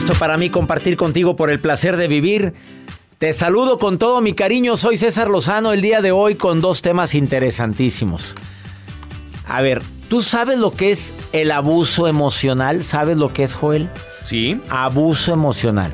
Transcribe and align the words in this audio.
Gusto 0.00 0.14
para 0.14 0.38
mí 0.38 0.48
compartir 0.48 0.96
contigo 0.96 1.36
por 1.36 1.50
el 1.50 1.60
placer 1.60 1.98
de 1.98 2.08
vivir. 2.08 2.54
Te 3.18 3.34
saludo 3.34 3.78
con 3.78 3.98
todo 3.98 4.22
mi 4.22 4.32
cariño, 4.32 4.78
soy 4.78 4.96
César 4.96 5.28
Lozano 5.28 5.74
el 5.74 5.82
día 5.82 6.00
de 6.00 6.10
hoy 6.10 6.36
con 6.36 6.62
dos 6.62 6.80
temas 6.80 7.14
interesantísimos. 7.14 8.34
A 9.46 9.60
ver, 9.60 9.82
¿tú 10.08 10.22
sabes 10.22 10.58
lo 10.58 10.70
que 10.70 10.90
es 10.90 11.12
el 11.34 11.50
abuso 11.52 12.08
emocional? 12.08 12.82
¿Sabes 12.82 13.18
lo 13.18 13.34
que 13.34 13.42
es, 13.42 13.52
Joel? 13.52 13.90
Sí. 14.24 14.58
Abuso 14.70 15.34
emocional. 15.34 15.92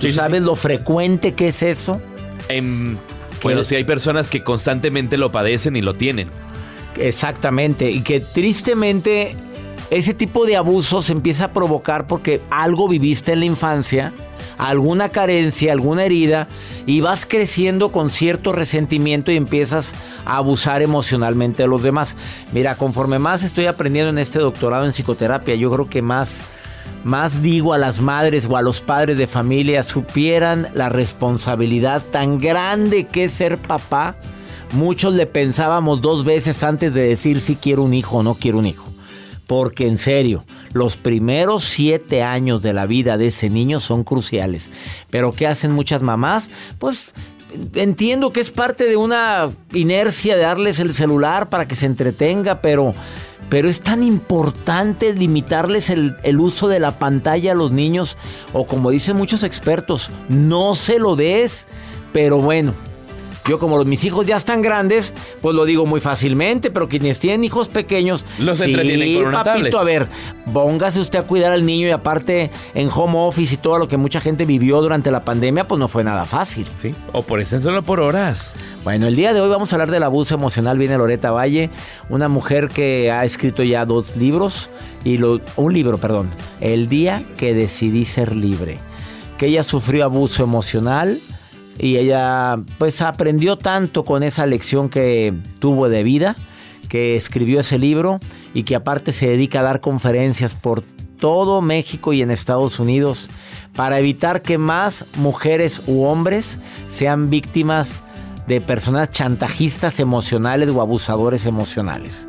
¿Tú 0.00 0.08
Sí, 0.08 0.12
sabes 0.14 0.40
sí. 0.40 0.44
lo 0.46 0.56
frecuente 0.56 1.34
que 1.34 1.46
es 1.46 1.62
eso? 1.62 2.02
Em, 2.48 2.96
bueno, 3.40 3.62
sí 3.62 3.76
hay 3.76 3.84
personas 3.84 4.28
que 4.28 4.42
constantemente 4.42 5.16
lo 5.16 5.30
padecen 5.30 5.76
y 5.76 5.80
lo 5.80 5.94
tienen. 5.94 6.28
Exactamente, 6.96 7.88
y 7.88 8.00
que 8.00 8.18
tristemente 8.18 9.36
ese 9.90 10.14
tipo 10.14 10.46
de 10.46 10.56
abuso 10.56 11.02
se 11.02 11.12
empieza 11.12 11.46
a 11.46 11.52
provocar 11.52 12.06
porque 12.06 12.40
algo 12.48 12.86
viviste 12.86 13.32
en 13.32 13.40
la 13.40 13.46
infancia, 13.46 14.12
alguna 14.56 15.08
carencia, 15.08 15.72
alguna 15.72 16.04
herida, 16.04 16.46
y 16.86 17.00
vas 17.00 17.26
creciendo 17.26 17.90
con 17.90 18.08
cierto 18.08 18.52
resentimiento 18.52 19.32
y 19.32 19.36
empiezas 19.36 19.94
a 20.24 20.36
abusar 20.36 20.82
emocionalmente 20.82 21.64
de 21.64 21.68
los 21.68 21.82
demás. 21.82 22.16
Mira, 22.52 22.76
conforme 22.76 23.18
más 23.18 23.42
estoy 23.42 23.66
aprendiendo 23.66 24.10
en 24.10 24.18
este 24.18 24.38
doctorado 24.38 24.84
en 24.84 24.92
psicoterapia, 24.92 25.56
yo 25.56 25.70
creo 25.70 25.88
que 25.88 26.02
más... 26.02 26.44
Más 27.02 27.40
digo 27.40 27.72
a 27.72 27.78
las 27.78 28.02
madres 28.02 28.46
o 28.46 28.58
a 28.58 28.62
los 28.62 28.82
padres 28.82 29.16
de 29.16 29.26
familia 29.26 29.82
supieran 29.82 30.68
la 30.74 30.90
responsabilidad 30.90 32.02
tan 32.02 32.38
grande 32.38 33.06
que 33.06 33.24
es 33.24 33.32
ser 33.32 33.56
papá. 33.56 34.16
Muchos 34.72 35.14
le 35.14 35.26
pensábamos 35.26 36.02
dos 36.02 36.26
veces 36.26 36.62
antes 36.62 36.92
de 36.92 37.08
decir 37.08 37.40
si 37.40 37.56
quiero 37.56 37.84
un 37.84 37.94
hijo 37.94 38.18
o 38.18 38.22
no 38.22 38.34
quiero 38.34 38.58
un 38.58 38.66
hijo. 38.66 38.89
Porque 39.50 39.88
en 39.88 39.98
serio, 39.98 40.44
los 40.74 40.96
primeros 40.96 41.64
siete 41.64 42.22
años 42.22 42.62
de 42.62 42.72
la 42.72 42.86
vida 42.86 43.18
de 43.18 43.26
ese 43.26 43.50
niño 43.50 43.80
son 43.80 44.04
cruciales. 44.04 44.70
Pero 45.10 45.32
¿qué 45.32 45.48
hacen 45.48 45.72
muchas 45.72 46.02
mamás? 46.02 46.52
Pues 46.78 47.12
entiendo 47.74 48.30
que 48.30 48.38
es 48.38 48.52
parte 48.52 48.84
de 48.84 48.94
una 48.94 49.50
inercia 49.72 50.36
de 50.36 50.42
darles 50.42 50.78
el 50.78 50.94
celular 50.94 51.48
para 51.48 51.66
que 51.66 51.74
se 51.74 51.86
entretenga, 51.86 52.62
pero, 52.62 52.94
pero 53.48 53.68
es 53.68 53.80
tan 53.80 54.04
importante 54.04 55.12
limitarles 55.14 55.90
el, 55.90 56.14
el 56.22 56.38
uso 56.38 56.68
de 56.68 56.78
la 56.78 57.00
pantalla 57.00 57.50
a 57.50 57.56
los 57.56 57.72
niños, 57.72 58.16
o 58.52 58.68
como 58.68 58.92
dicen 58.92 59.16
muchos 59.16 59.42
expertos, 59.42 60.12
no 60.28 60.76
se 60.76 61.00
lo 61.00 61.16
des, 61.16 61.66
pero 62.12 62.38
bueno. 62.38 62.72
Yo 63.48 63.58
como 63.58 63.76
los- 63.78 63.86
mis 63.86 64.04
hijos 64.04 64.26
ya 64.26 64.36
están 64.36 64.62
grandes, 64.62 65.14
pues 65.40 65.56
lo 65.56 65.64
digo 65.64 65.86
muy 65.86 65.98
fácilmente, 66.00 66.70
pero 66.70 66.88
quienes 66.88 67.18
tienen 67.18 67.42
hijos 67.42 67.68
pequeños, 67.68 68.26
Los 68.38 68.60
entretienen 68.60 69.14
con 69.18 69.28
una 69.28 69.42
papito, 69.44 69.70
tablet. 69.70 69.74
a 69.74 69.82
ver, 69.82 70.08
póngase 70.52 71.00
usted 71.00 71.18
a 71.20 71.22
cuidar 71.26 71.52
al 71.52 71.64
niño 71.64 71.88
y 71.88 71.90
aparte 71.90 72.50
en 72.74 72.88
home 72.94 73.14
office 73.16 73.54
y 73.54 73.56
todo 73.56 73.78
lo 73.78 73.88
que 73.88 73.96
mucha 73.96 74.20
gente 74.20 74.44
vivió 74.44 74.80
durante 74.82 75.10
la 75.10 75.24
pandemia, 75.24 75.66
pues 75.66 75.78
no 75.78 75.88
fue 75.88 76.04
nada 76.04 76.26
fácil. 76.26 76.68
Sí. 76.76 76.94
O 77.12 77.22
por 77.22 77.40
extenderlo 77.40 77.82
por 77.82 78.00
horas. 78.00 78.52
Bueno, 78.84 79.06
el 79.06 79.16
día 79.16 79.32
de 79.32 79.40
hoy 79.40 79.48
vamos 79.48 79.72
a 79.72 79.76
hablar 79.76 79.90
del 79.90 80.02
abuso 80.02 80.34
emocional. 80.34 80.78
Viene 80.78 80.96
Loreta 80.98 81.30
Valle, 81.30 81.70
una 82.08 82.28
mujer 82.28 82.68
que 82.68 83.10
ha 83.10 83.24
escrito 83.24 83.62
ya 83.62 83.84
dos 83.86 84.16
libros 84.16 84.70
y 85.02 85.16
lo- 85.18 85.40
un 85.56 85.72
libro, 85.72 85.98
perdón, 85.98 86.28
El 86.60 86.88
día 86.88 87.24
que 87.38 87.54
decidí 87.54 88.04
ser 88.04 88.36
libre. 88.36 88.78
Que 89.38 89.46
ella 89.46 89.62
sufrió 89.62 90.04
abuso 90.04 90.42
emocional 90.44 91.18
y 91.80 91.96
ella 91.96 92.56
pues 92.78 93.00
aprendió 93.02 93.56
tanto 93.56 94.04
con 94.04 94.22
esa 94.22 94.46
lección 94.46 94.88
que 94.90 95.34
tuvo 95.58 95.88
de 95.88 96.02
vida 96.02 96.36
que 96.88 97.14
escribió 97.16 97.60
ese 97.60 97.78
libro 97.78 98.18
y 98.52 98.64
que 98.64 98.74
aparte 98.76 99.12
se 99.12 99.28
dedica 99.28 99.60
a 99.60 99.62
dar 99.62 99.80
conferencias 99.80 100.54
por 100.54 100.82
todo 101.18 101.60
México 101.62 102.12
y 102.12 102.20
en 102.22 102.30
Estados 102.30 102.80
Unidos 102.80 103.30
para 103.76 103.98
evitar 104.00 104.42
que 104.42 104.58
más 104.58 105.04
mujeres 105.16 105.82
u 105.86 106.02
hombres 106.04 106.58
sean 106.86 107.30
víctimas 107.30 108.02
de 108.48 108.60
personas 108.60 109.10
chantajistas 109.12 110.00
emocionales 110.00 110.68
o 110.70 110.80
abusadores 110.80 111.46
emocionales 111.46 112.26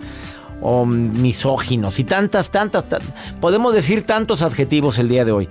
o 0.62 0.86
misóginos 0.86 2.00
y 2.00 2.04
tantas, 2.04 2.52
tantas, 2.52 2.88
tan- 2.88 3.02
podemos 3.40 3.74
decir 3.74 4.06
tantos 4.06 4.44
adjetivos 4.44 5.00
el 5.00 5.10
día 5.10 5.26
de 5.26 5.32
hoy. 5.32 5.50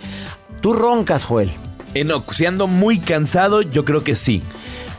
Tú 0.61 0.73
roncas, 0.73 1.25
Joel. 1.25 1.51
En, 1.95 2.11
si 2.33 2.47
ando 2.47 2.67
muy 2.67 2.99
cansado, 2.99 3.63
yo 3.63 3.85
creo 3.85 4.05
que 4.05 4.15
sí. 4.15 4.43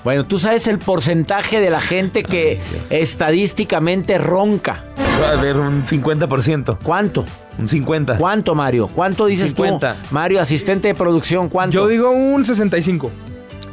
Bueno, 0.04 0.26
tú 0.26 0.40
sabes 0.40 0.68
el 0.68 0.80
porcentaje 0.80 1.60
de 1.60 1.70
la 1.70 1.80
gente 1.82 2.24
que 2.24 2.60
estadísticamente 2.90 4.18
ronca. 4.18 4.84
Va 5.22 5.30
a 5.30 5.40
haber 5.40 5.58
un 5.58 5.86
50%. 5.86 6.78
¿Cuánto? 6.84 7.24
Un 7.60 7.68
50%. 7.68 8.18
¿Cuánto, 8.18 8.56
Mario? 8.56 8.88
¿Cuánto 8.88 9.28
dices 9.28 9.50
50. 9.52 9.94
tú? 9.94 10.00
Mario, 10.12 10.42
asistente 10.42 10.88
de 10.88 10.96
producción, 10.96 11.50
¿cuánto? 11.50 11.74
Yo 11.74 11.88
digo 11.88 12.10
un 12.10 12.44
65. 12.44 13.12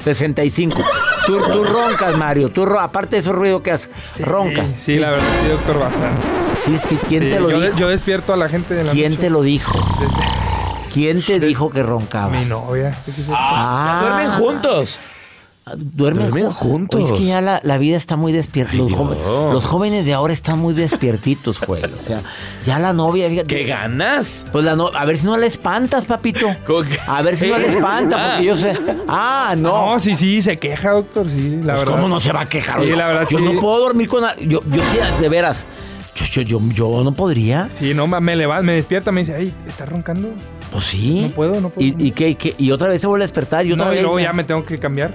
65. 0.05 0.83
Tú, 1.27 1.39
tú 1.53 1.65
roncas, 1.65 2.17
Mario. 2.17 2.50
Tú, 2.50 2.67
ro- 2.67 2.79
aparte 2.81 3.17
de 3.17 3.21
ese 3.21 3.33
ruido 3.33 3.62
que 3.62 3.71
haces, 3.73 3.91
roncas. 4.21 4.67
Sí, 4.79 4.97
la 4.99 5.11
verdad, 5.12 5.27
sí, 5.43 5.49
doctor, 5.49 5.79
bastante. 5.81 6.27
Sí, 6.67 6.79
sí. 6.89 6.99
¿Quién 7.09 7.23
Sí, 7.25 7.31
te 7.31 7.41
lo 7.41 7.50
yo, 7.50 7.61
dijo? 7.61 7.77
yo 7.79 7.89
despierto 7.89 8.33
a 8.33 8.37
la 8.37 8.49
gente 8.49 8.75
de 8.75 8.85
la 8.85 8.93
¿Quién 8.93 9.12
noche. 9.12 9.23
te 9.23 9.31
lo 9.31 9.43
dijo? 9.43 9.79
¿Quién 10.93 11.22
te 11.22 11.38
dijo 11.41 11.71
que 11.71 11.82
roncabas? 11.82 12.41
Mi 12.41 12.47
novia. 12.47 12.97
¿qué 13.04 13.12
quise- 13.12 13.32
Ah, 13.34 14.00
Duermen 14.03 14.31
juntos. 14.38 14.99
Duermen, 15.76 16.31
Duermen 16.31 16.47
ju- 16.50 16.54
juntos. 16.54 17.03
Oye, 17.03 17.12
es 17.12 17.21
que 17.21 17.26
ya 17.26 17.43
la, 17.43 17.60
la 17.62 17.76
vida 17.76 17.99
está 17.99 18.16
muy 18.16 18.32
despierta. 18.32 18.72
Los, 18.75 19.65
jóvenes 19.66 20.06
de 20.06 20.15
ahora 20.15 20.32
están 20.32 20.59
muy 20.60 20.72
despiertitos, 20.72 21.59
Joel. 21.59 21.93
O 21.99 22.03
sea, 22.03 22.22
ya 22.65 22.78
la 22.78 22.94
novia... 22.94 23.28
fíjate, 23.28 23.49
¿Qué 23.54 23.65
ganas? 23.65 24.47
Pues 24.50 24.65
la 24.65 24.76
no, 24.76 24.91
a 24.94 25.04
ver 25.04 25.19
si 25.19 25.26
no 25.26 25.37
la 25.37 25.44
espantas, 25.44 26.06
papito. 26.06 26.47
A 27.06 27.20
ver 27.20 27.37
si 27.37 27.49
no 27.49 27.59
la 27.59 27.66
espanta, 27.66 28.31
porque 28.31 28.47
yo 28.47 28.56
sé. 28.56 28.72
Ah, 29.09 29.55
no. 29.59 29.93
No, 29.93 29.99
sí, 29.99 30.15
sí, 30.15 30.41
se 30.41 30.56
queja, 30.56 30.93
doctor, 30.93 31.28
sí, 31.28 31.50
la 31.62 31.75
Pues, 31.75 31.81
verdad. 31.81 31.93
¿Cómo 31.97 32.09
no 32.09 32.19
se 32.19 32.32
va 32.32 32.41
a 32.41 32.47
quejar? 32.47 32.81
Sí, 32.82 32.88
Yo- 32.88 32.97
la 32.97 33.06
verdad, 33.09 33.28
Yo 33.31 33.37
sí. 33.38 33.44
no 33.44 33.60
puedo 33.60 33.78
dormir 33.81 34.09
con. 34.09 34.22
la- 34.22 34.37
Yo, 34.37 34.60
yo 34.70 34.81
sí, 34.82 35.20
de 35.20 35.29
veras. 35.29 35.67
Yo, 36.14 36.25
yo, 36.25 36.43
yo, 36.43 36.61
yo 36.73 37.05
no 37.05 37.12
podría. 37.12 37.69
Sí, 37.70 37.93
no, 37.93 38.06
me 38.06 38.37
levanta, 38.37 38.62
me 38.62 38.73
despierta, 38.73 39.12
me 39.12 39.20
dice, 39.20 39.35
ay, 39.35 39.55
¿estás 39.67 39.87
roncando? 39.87 40.31
Pues 40.70 40.85
sí. 40.85 41.23
No 41.23 41.31
puedo, 41.31 41.61
no 41.61 41.70
puedo. 41.70 41.87
¿Y, 41.87 41.94
y 41.99 42.11
qué, 42.12 42.35
qué? 42.37 42.55
Y 42.59 42.70
otra 42.70 42.88
vez 42.88 43.00
se 43.00 43.06
vuelve 43.06 43.25
a 43.25 43.26
despertar 43.26 43.67
y 43.67 43.73
otra 43.73 43.87
no, 43.87 43.93
y 43.93 43.97
vez. 43.97 44.03
luego 44.03 44.20
ya 44.20 44.32
me 44.32 44.44
tengo 44.44 44.65
que 44.65 44.79
cambiar. 44.79 45.15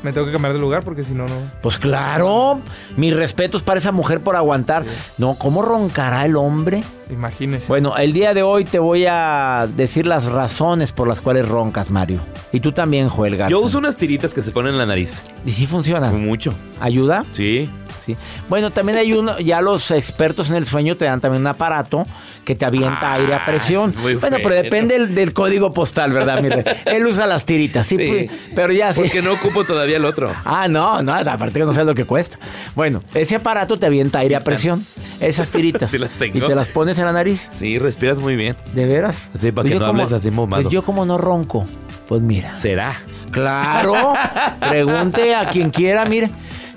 Me 0.00 0.12
tengo 0.12 0.26
que 0.26 0.32
cambiar 0.32 0.52
de 0.54 0.60
lugar 0.60 0.84
porque 0.84 1.02
si 1.02 1.12
no, 1.12 1.26
no. 1.26 1.34
Pues 1.60 1.76
claro. 1.76 2.60
Mis 2.96 3.16
respetos 3.16 3.64
para 3.64 3.80
esa 3.80 3.90
mujer 3.90 4.20
por 4.20 4.36
aguantar. 4.36 4.84
No, 5.18 5.34
¿cómo 5.34 5.60
roncará 5.60 6.24
el 6.24 6.36
hombre? 6.36 6.84
Imagínese. 7.10 7.66
Bueno, 7.66 7.96
el 7.96 8.12
día 8.12 8.32
de 8.32 8.44
hoy 8.44 8.64
te 8.64 8.78
voy 8.78 9.06
a 9.08 9.66
decir 9.76 10.06
las 10.06 10.26
razones 10.26 10.92
por 10.92 11.08
las 11.08 11.20
cuales 11.20 11.48
roncas, 11.48 11.90
Mario. 11.90 12.20
Y 12.52 12.60
tú 12.60 12.70
también, 12.70 13.08
Joel 13.08 13.36
Garza. 13.36 13.50
Yo 13.50 13.60
uso 13.60 13.78
unas 13.78 13.96
tiritas 13.96 14.34
que 14.34 14.40
se 14.42 14.52
ponen 14.52 14.74
en 14.74 14.78
la 14.78 14.86
nariz. 14.86 15.20
¿Y 15.44 15.50
sí 15.50 15.66
funciona? 15.66 16.12
Mucho. 16.12 16.54
¿Ayuda? 16.78 17.24
Sí. 17.32 17.68
Sí. 18.14 18.16
Bueno, 18.48 18.70
también 18.70 18.98
hay 18.98 19.12
uno, 19.12 19.38
ya 19.38 19.60
los 19.60 19.90
expertos 19.90 20.50
en 20.50 20.56
el 20.56 20.64
sueño 20.66 20.96
te 20.96 21.04
dan 21.04 21.20
también 21.20 21.42
un 21.42 21.46
aparato 21.48 22.06
que 22.44 22.54
te 22.54 22.64
avienta 22.64 22.98
Ah, 23.12 23.14
aire 23.14 23.34
a 23.34 23.44
presión. 23.44 23.94
Bueno, 24.00 24.38
pero 24.42 24.50
depende 24.54 24.98
del, 24.98 25.14
del 25.14 25.32
código 25.32 25.72
postal, 25.72 26.12
¿verdad? 26.12 26.40
Mire, 26.42 26.64
él 26.86 27.06
usa 27.06 27.26
las 27.26 27.44
tiritas, 27.44 27.86
sí, 27.86 27.96
Sí. 27.98 28.06
pues, 28.28 28.40
pero 28.54 28.72
ya 28.72 28.92
sí. 28.92 29.00
Porque 29.02 29.20
no 29.22 29.32
ocupo 29.32 29.64
todavía 29.64 29.96
el 29.98 30.04
otro. 30.04 30.30
Ah, 30.44 30.66
no, 30.68 31.02
no, 31.02 31.14
aparte 31.14 31.60
que 31.60 31.66
no 31.66 31.72
sabes 31.72 31.86
lo 31.86 31.94
que 31.94 32.04
cuesta. 32.04 32.38
Bueno, 32.74 33.02
ese 33.14 33.36
aparato 33.36 33.76
te 33.78 33.86
avienta 33.86 34.20
aire 34.20 34.36
a 34.36 34.40
presión. 34.40 34.84
esas 35.20 35.48
tiritas. 35.50 35.90
Sí 35.90 35.98
las 35.98 36.10
tengo. 36.10 36.38
Y 36.38 36.40
te 36.40 36.54
las 36.54 36.68
pones 36.68 36.98
en 36.98 37.04
la 37.06 37.12
nariz. 37.12 37.48
Sí, 37.52 37.78
respiras 37.78 38.18
muy 38.18 38.36
bien. 38.36 38.56
¿De 38.74 38.86
veras? 38.86 39.28
Sí, 39.40 39.52
para 39.52 39.68
que 39.68 39.74
yo 39.74 39.80
no 39.80 39.86
hables 39.86 40.12
así 40.12 40.30
momado. 40.30 40.62
Pues 40.62 40.72
yo 40.72 40.82
como 40.82 41.04
no 41.04 41.18
ronco. 41.18 41.66
Pues 42.08 42.22
mira. 42.22 42.54
¿Será? 42.54 42.96
Claro. 43.30 44.14
Pregunte 44.68 45.34
a 45.34 45.48
quien 45.50 45.70
quiera, 45.70 46.04
mire. 46.04 46.30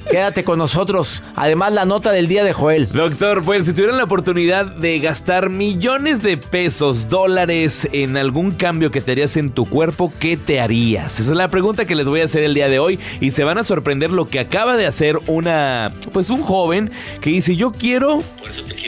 Quédate 0.10 0.44
con 0.44 0.58
nosotros. 0.60 1.24
Además, 1.36 1.72
la 1.74 1.86
nota 1.86 2.12
del 2.12 2.28
día 2.28 2.44
de 2.44 2.54
Joel. 2.54 2.90
Doctor, 2.92 3.44
pues 3.44 3.66
si 3.66 3.74
tuvieran 3.74 3.98
la 3.98 4.04
oportunidad 4.04 4.66
de 4.66 5.00
gastar 5.00 5.50
millones 5.50 6.22
de 6.22 6.38
pesos, 6.38 7.08
dólares 7.08 7.88
en 7.94 8.18
algún 8.18 8.52
cambio 8.52 8.92
que 8.92 9.00
te 9.02 9.12
harías 9.14 9.38
en 9.38 9.52
tu 9.52 9.70
cuerpo, 9.70 10.12
¿qué 10.20 10.36
te 10.38 10.60
harías? 10.60 11.20
Esa 11.20 11.32
es 11.32 11.38
la 11.38 11.50
pregunta 11.50 11.86
que 11.86 11.96
les 11.96 12.06
voy 12.08 12.22
a 12.22 12.26
hacer 12.26 12.44
el 12.44 12.54
día 12.54 12.68
de 12.68 12.80
hoy 12.80 13.00
y 13.22 13.32
se 13.32 13.44
van 13.44 13.58
a 13.58 13.64
sorprender 13.64 14.10
lo 14.10 14.28
que 14.28 14.40
acaba 14.40 14.76
de 14.76 14.86
hacer 14.88 15.18
una, 15.28 15.92
pues 16.12 16.30
un 16.30 16.42
joven 16.42 16.92
que 17.22 17.30
dice, 17.30 17.56
yo 17.56 17.72
quiero 17.72 18.22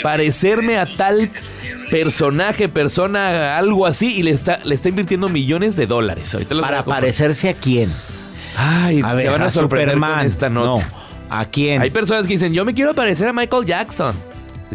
parecerme 0.02 0.78
a 0.78 0.86
tal 0.88 1.30
personaje, 1.90 2.68
persona, 2.70 3.58
algo 3.58 3.86
así 3.86 4.14
y 4.18 4.24
le 4.24 4.32
está, 4.32 4.60
le 4.64 4.76
está 4.76 4.90
invirtiendo 4.90 5.30
millones 5.30 5.76
de 5.76 5.86
dólares. 5.88 6.34
Ahorita 6.34 6.60
¿Para 6.60 6.84
parecerse 6.84 7.50
a 7.50 7.54
quién? 7.54 7.90
Ay, 8.58 9.02
A 9.04 9.10
se 9.12 9.16
ver, 9.16 9.32
van 9.32 9.42
a 9.44 9.46
a 9.46 9.52
sorprender 9.52 9.96
Superman. 9.96 10.18
con 10.20 10.28
esta 10.28 10.50
nota. 10.50 10.84
No. 10.86 11.03
¿A 11.34 11.46
quién? 11.46 11.82
Hay 11.82 11.90
personas 11.90 12.28
que 12.28 12.34
dicen, 12.34 12.54
yo 12.54 12.64
me 12.64 12.76
quiero 12.76 12.94
parecer 12.94 13.28
a 13.28 13.34
Michael 13.34 13.66
Jackson. 13.66 14.16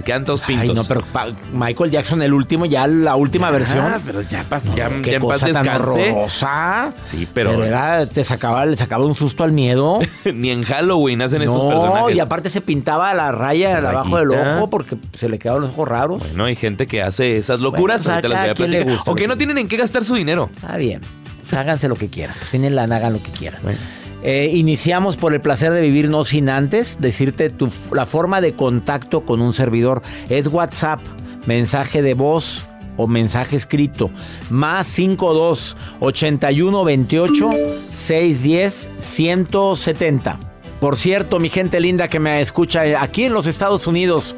Quedan 0.05 0.25
todos 0.25 0.40
pintos. 0.43 0.69
Ay, 0.69 0.75
no, 0.75 0.84
pero 0.84 1.05
Michael 1.52 1.90
Jackson, 1.90 2.22
el 2.22 2.32
último, 2.32 2.66
ya 2.66 2.87
la 2.87 3.16
última 3.16 3.50
versión. 3.50 3.87
Ah, 3.87 4.00
pero 4.05 4.22
ya 4.22 4.44
pasó. 4.49 4.75
ya, 4.75 4.88
Qué 5.02 5.12
ya 5.12 5.20
cosa 5.20 5.50
tan 5.50 5.69
horrorosa. 5.69 6.93
Sí, 7.02 7.28
pero, 7.32 7.64
era, 7.64 8.06
te 8.06 8.25
sacaba, 8.25 8.66
le 8.66 8.76
sacaba 8.76 9.05
un 9.05 9.14
susto 9.14 9.44
al 9.44 9.52
miedo. 9.52 10.00
ni 10.34 10.50
en 10.50 10.64
Halloween 10.64 11.22
hacen 11.22 11.43
esos 11.43 11.62
no, 11.62 11.69
personajes. 11.69 12.16
y 12.16 12.20
aparte 12.20 12.50
se 12.50 12.60
pintaba 12.60 13.12
la 13.14 13.32
raya 13.32 13.81
La 13.81 13.90
abajo 13.90 14.19
del 14.19 14.31
ojo 14.31 14.70
porque 14.70 14.96
se 15.12 15.28
le 15.28 15.38
quedaban 15.38 15.62
los 15.62 15.70
ojos 15.70 15.88
raros. 15.88 16.22
Bueno, 16.22 16.44
hay 16.44 16.56
gente 16.56 16.87
que 16.87 17.02
hace 17.02 17.37
esas 17.37 17.60
locuras. 17.60 18.05
Bueno, 18.05 18.16
ahorita 18.16 18.28
las 18.28 18.58
voy 18.58 18.76
a 18.76 18.84
gusta 18.84 19.10
O 19.10 19.14
que 19.14 19.28
no 19.28 19.37
tienen 19.37 19.58
en 19.58 19.69
qué 19.69 19.76
gastar 19.76 20.05
su 20.05 20.14
dinero. 20.14 20.50
Está 20.56 20.76
bien. 20.76 21.00
Pues 21.40 21.52
háganse 21.55 21.88
lo 21.88 21.96
que 21.96 22.08
quieran. 22.08 22.37
Pues 22.38 22.50
tienen 22.50 22.75
lana, 22.76 22.96
hagan 22.96 23.12
lo 23.14 23.22
que 23.22 23.31
quieran. 23.31 23.60
Bueno. 23.62 23.78
Eh, 24.23 24.50
iniciamos 24.53 25.17
por 25.17 25.32
el 25.32 25.41
placer 25.41 25.73
de 25.73 25.81
vivir, 25.81 26.11
no 26.11 26.25
sin 26.25 26.49
antes 26.49 26.99
decirte 27.00 27.50
tu, 27.50 27.70
la 27.93 28.05
forma 28.06 28.41
de 28.41 28.55
contacto 28.55 29.25
con 29.25 29.41
un 29.41 29.53
servidor. 29.53 30.03
Es 30.29 30.49
WhatsApp, 30.49 31.00
mensaje 31.47 32.03
de 32.03 32.15
voz 32.15 32.65
o 32.97 33.06
mensaje 33.06 33.56
escrito. 33.56 34.11
Más 34.50 34.87
52 34.88 35.76
81 36.00 36.85
28 36.85 37.50
610 37.91 38.91
170. 38.99 40.41
Por 40.81 40.97
cierto, 40.97 41.41
mi 41.41 41.49
gente 41.49 41.81
linda 41.81 42.09
que 42.09 42.20
me 42.20 42.41
escucha 42.41 42.87
eh, 42.87 42.97
aquí 42.97 43.25
en 43.25 43.35
los 43.35 43.47
Estados 43.47 43.87
Unidos, 43.87 44.37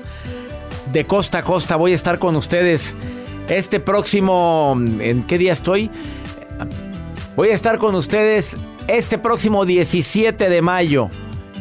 de 0.92 1.06
costa 1.06 1.38
a 1.38 1.42
costa, 1.42 1.76
voy 1.76 1.92
a 1.92 1.94
estar 1.94 2.18
con 2.18 2.36
ustedes 2.36 2.94
este 3.48 3.80
próximo. 3.80 4.74
¿En 5.00 5.22
qué 5.24 5.38
día 5.38 5.52
estoy? 5.52 5.90
Voy 7.36 7.48
a 7.48 7.54
estar 7.54 7.78
con 7.78 7.94
ustedes 7.94 8.58
este 8.88 9.18
próximo 9.18 9.64
17 9.64 10.48
de 10.48 10.62
mayo. 10.62 11.10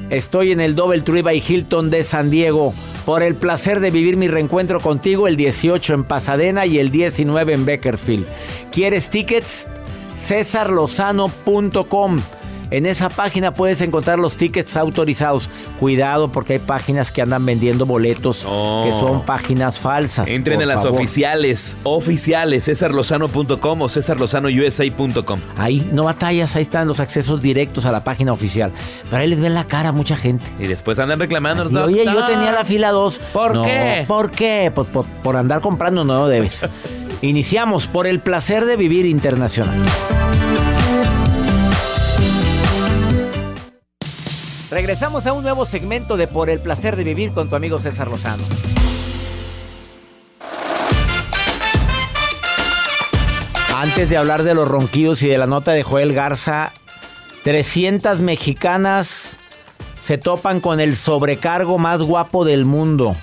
Estoy 0.09 0.51
en 0.51 0.59
el 0.59 0.75
Double 0.75 1.01
Tree 1.01 1.21
by 1.21 1.43
Hilton 1.45 1.89
de 1.89 2.03
San 2.03 2.31
Diego. 2.31 2.73
Por 3.05 3.23
el 3.23 3.35
placer 3.35 3.79
de 3.79 3.91
vivir 3.91 4.17
mi 4.17 4.27
reencuentro 4.27 4.79
contigo 4.79 5.27
el 5.27 5.37
18 5.37 5.93
en 5.93 6.03
Pasadena 6.03 6.65
y 6.65 6.79
el 6.79 6.91
19 6.91 7.53
en 7.53 7.65
Bakersfield. 7.65 8.27
¿Quieres 8.71 9.09
tickets? 9.09 9.67
cesarlozano.com. 10.15 12.21
En 12.71 12.85
esa 12.85 13.09
página 13.09 13.51
puedes 13.53 13.81
encontrar 13.81 14.19
los 14.19 14.37
tickets 14.37 14.77
autorizados. 14.77 15.49
Cuidado 15.79 16.31
porque 16.31 16.53
hay 16.53 16.59
páginas 16.59 17.11
que 17.11 17.21
andan 17.21 17.45
vendiendo 17.45 17.85
boletos 17.85 18.37
que 18.83 18.91
son 18.91 19.25
páginas 19.25 19.79
falsas. 19.79 20.27
Entren 20.29 20.61
a 20.61 20.65
las 20.65 20.83
favor. 20.83 20.99
oficiales, 20.99 21.77
oficiales, 21.83 22.65
cesarlozano.com 22.65 23.81
o 23.81 23.89
cesarlozanousa.com. 23.89 25.39
Ahí 25.57 25.87
no 25.91 26.03
batallas, 26.03 26.55
ahí 26.55 26.61
están 26.61 26.87
los 26.87 26.99
accesos 26.99 27.41
directos 27.41 27.85
a 27.85 27.91
la 27.91 28.03
página 28.03 28.33
oficial. 28.33 28.71
Pero 29.09 29.17
ahí 29.23 29.27
les 29.29 29.39
ven 29.41 29.53
la 29.53 29.63
cara 29.65 29.89
a 29.89 29.91
mucha 29.91 30.15
gente. 30.15 30.45
Y 30.59 30.67
después 30.67 30.99
andan 30.99 31.19
reclamando. 31.19 31.69
Y, 31.69 31.83
Oye, 31.99 32.05
yo 32.05 32.25
tenía 32.25 32.51
la 32.51 32.65
fila 32.65 32.91
2. 32.91 33.19
¿Por 33.33 33.63
qué? 33.63 34.05
¿Por 34.07 34.31
qué? 34.31 34.71
Por, 34.73 34.85
por- 34.87 35.05
por 35.23 35.35
andar 35.37 35.61
comprando 35.61 36.03
no 36.03 36.27
debes. 36.27 36.67
Iniciamos 37.21 37.87
por 37.87 38.07
el 38.07 38.19
placer 38.19 38.65
de 38.65 38.77
vivir 38.77 39.05
internacional. 39.05 39.75
Regresamos 44.71 45.25
a 45.25 45.33
un 45.33 45.43
nuevo 45.43 45.65
segmento 45.65 46.15
de 46.17 46.27
Por 46.27 46.49
el 46.49 46.59
placer 46.59 46.95
de 46.95 47.03
vivir 47.03 47.31
con 47.33 47.49
tu 47.49 47.55
amigo 47.55 47.79
César 47.79 48.07
Lozano. 48.07 48.43
Antes 53.75 54.09
de 54.09 54.17
hablar 54.17 54.43
de 54.43 54.53
los 54.55 54.67
ronquidos 54.67 55.21
y 55.23 55.27
de 55.29 55.37
la 55.37 55.45
nota 55.47 55.71
de 55.71 55.83
Joel 55.83 56.13
Garza, 56.13 56.71
300 57.43 58.19
mexicanas 58.19 59.37
se 59.99 60.17
topan 60.17 60.59
con 60.59 60.79
el 60.79 60.95
sobrecargo 60.97 61.77
más 61.77 62.01
guapo 62.01 62.43
del 62.43 62.65
mundo. 62.65 63.15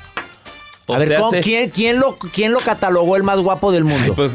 A 0.89 0.99
ver, 0.99 1.09
sea, 1.09 1.19
¿cómo- 1.19 1.31
se- 1.31 1.41
¿quién, 1.41 1.71
quién 1.71 1.99
lo, 1.99 2.17
¿quién 2.17 2.53
lo 2.53 2.61
catalogó 2.61 3.17
el 3.17 3.23
más 3.23 3.39
guapo 3.41 3.73
del 3.73 3.85
mundo? 3.85 4.15
Pues 4.15 4.31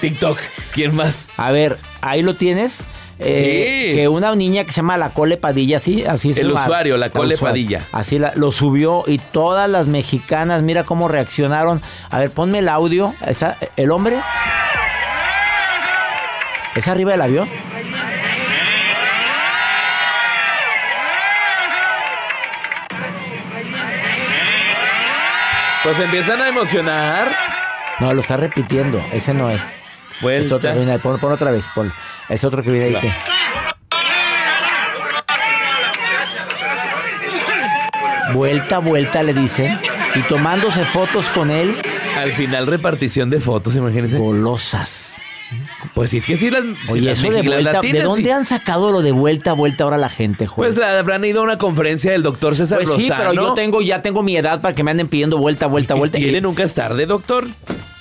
TikTok. 0.00 0.38
¿Quién 0.72 0.94
más? 0.94 1.26
A 1.36 1.50
ver, 1.50 1.76
ahí 2.00 2.22
lo 2.22 2.34
tienes. 2.34 2.84
Eh, 3.20 3.88
Sí. 3.90 3.96
Que 3.96 4.08
una 4.08 4.34
niña 4.34 4.64
que 4.64 4.70
se 4.72 4.76
llama 4.76 4.96
La 4.96 5.10
Cole 5.10 5.36
Padilla, 5.38 5.78
así, 5.78 6.04
así 6.04 6.34
se 6.34 6.42
El 6.42 6.48
llama. 6.48 6.62
usuario, 6.62 6.96
La 6.96 7.10
Cole 7.10 7.34
usuario. 7.34 7.52
Padilla. 7.52 7.80
Así 7.92 8.18
la- 8.18 8.32
lo 8.36 8.52
subió 8.52 9.02
y 9.06 9.18
todas 9.18 9.68
las 9.68 9.86
mexicanas, 9.88 10.62
mira 10.62 10.84
cómo 10.84 11.08
reaccionaron. 11.08 11.82
A 12.10 12.18
ver, 12.18 12.30
ponme 12.30 12.58
el 12.60 12.68
audio. 12.68 13.14
Esa- 13.26 13.56
¿El 13.76 13.90
hombre? 13.90 14.18
¿Es 16.76 16.86
arriba 16.86 17.12
del 17.12 17.22
avión? 17.22 17.48
Pues 25.82 25.98
empiezan 26.00 26.42
a 26.42 26.48
emocionar. 26.48 27.28
No, 28.00 28.12
lo 28.12 28.20
está 28.20 28.36
repitiendo. 28.36 29.02
Ese 29.12 29.32
no 29.34 29.50
es. 29.50 29.62
Es 30.18 30.22
Vuelta. 30.22 30.60
que 30.72 30.76
viene 30.78 30.92
ahí. 30.92 30.98
Pon, 30.98 31.18
pon 31.18 31.32
otra 31.32 31.50
vez. 31.50 31.64
Pon. 31.74 31.92
Es 32.28 32.44
otro 32.44 32.62
que 32.62 32.70
viene 32.70 32.86
ahí. 32.86 32.92
Va. 32.94 33.00
que- 33.00 33.12
Vuelta, 38.34 38.78
vuelta, 38.78 39.22
le 39.22 39.32
dicen. 39.34 39.78
Y 40.14 40.20
tomándose 40.22 40.84
fotos 40.84 41.28
con 41.30 41.50
él, 41.50 41.74
Al 42.16 42.32
final 42.32 42.66
repartición 42.66 43.30
de 43.30 43.40
fotos, 43.40 43.76
imagínense. 43.76 44.18
golosas. 44.18 45.20
Pues 45.94 46.10
sí, 46.10 46.18
es 46.18 46.26
que 46.26 46.36
sí 46.36 46.50
las, 46.50 46.62
Oye, 46.90 47.00
las 47.00 47.18
eso 47.20 47.30
de 47.30 47.42
¿de 47.42 48.02
dónde 48.02 48.24
sí. 48.24 48.30
han 48.30 48.44
sacado 48.44 48.90
lo 48.92 49.00
de 49.00 49.12
vuelta, 49.12 49.54
vuelta 49.54 49.84
ahora 49.84 49.96
la 49.96 50.10
gente, 50.10 50.46
Juan? 50.46 50.66
Pues 50.68 50.76
la- 50.76 50.98
habrán 50.98 51.24
ido 51.24 51.40
a 51.40 51.44
una 51.44 51.56
conferencia 51.56 52.12
del 52.12 52.22
doctor 52.22 52.54
César 52.54 52.80
Pues 52.84 52.96
sí, 52.96 53.08
pero 53.16 53.32
yo 53.32 53.54
tengo, 53.54 53.80
ya 53.80 54.02
tengo 54.02 54.22
mi 54.22 54.36
edad 54.36 54.60
para 54.60 54.74
que 54.74 54.82
me 54.82 54.90
anden 54.90 55.08
pidiendo 55.08 55.38
vuelta, 55.38 55.66
vuelta, 55.66 55.94
vuelta. 55.94 56.18
Tiene 56.18 56.42
nunca 56.42 56.64
es 56.64 56.74
tarde, 56.74 57.06
doctor. 57.06 57.46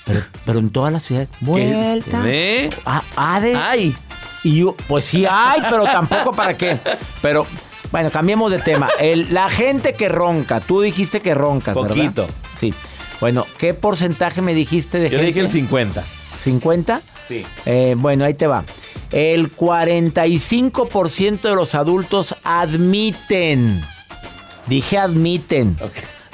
Pero, 0.08 0.22
pero 0.46 0.60
en 0.60 0.70
todas 0.70 0.92
las 0.92 1.04
ciudades. 1.04 1.30
Vuelta. 1.42 2.24
¿Eh? 2.26 2.70
Ah, 2.86 3.04
ah, 3.16 3.40
de- 3.42 3.56
Ay, 3.56 3.96
Y 4.44 4.60
yo, 4.60 4.76
pues 4.88 5.06
sí 5.06 5.26
hay, 5.30 5.62
pero 5.70 5.84
tampoco 5.84 6.32
para 6.32 6.56
qué. 6.58 6.78
Pero, 7.22 7.46
bueno, 7.92 8.10
cambiemos 8.12 8.50
de 8.52 8.60
tema. 8.60 8.90
El- 9.00 9.34
la 9.34 9.50
gente 9.50 9.94
que 9.94 10.08
ronca, 10.10 10.60
tú 10.62 10.82
dijiste 10.82 11.20
que 11.22 11.34
roncas, 11.34 11.76
¿verdad? 11.76 11.90
Poquito. 11.90 12.28
Sí. 12.56 12.74
Bueno, 13.20 13.46
¿qué 13.58 13.74
porcentaje 13.74 14.42
me 14.42 14.54
dijiste 14.54 15.00
de 15.00 15.06
yo 15.06 15.18
gente? 15.18 15.22
le 15.24 15.28
dije 15.28 15.40
el 15.42 15.52
50. 15.52 16.04
¿50? 16.46 17.02
Sí. 17.28 17.44
Eh, 17.66 17.96
bueno, 17.98 18.24
ahí 18.26 18.34
te 18.36 18.48
va. 18.48 18.64
El 19.12 19.52
45% 19.56 21.42
de 21.50 21.56
los 21.56 21.76
adultos 21.76 22.36
admiten, 22.44 23.82
dije 24.68 24.98
admiten, 24.98 25.78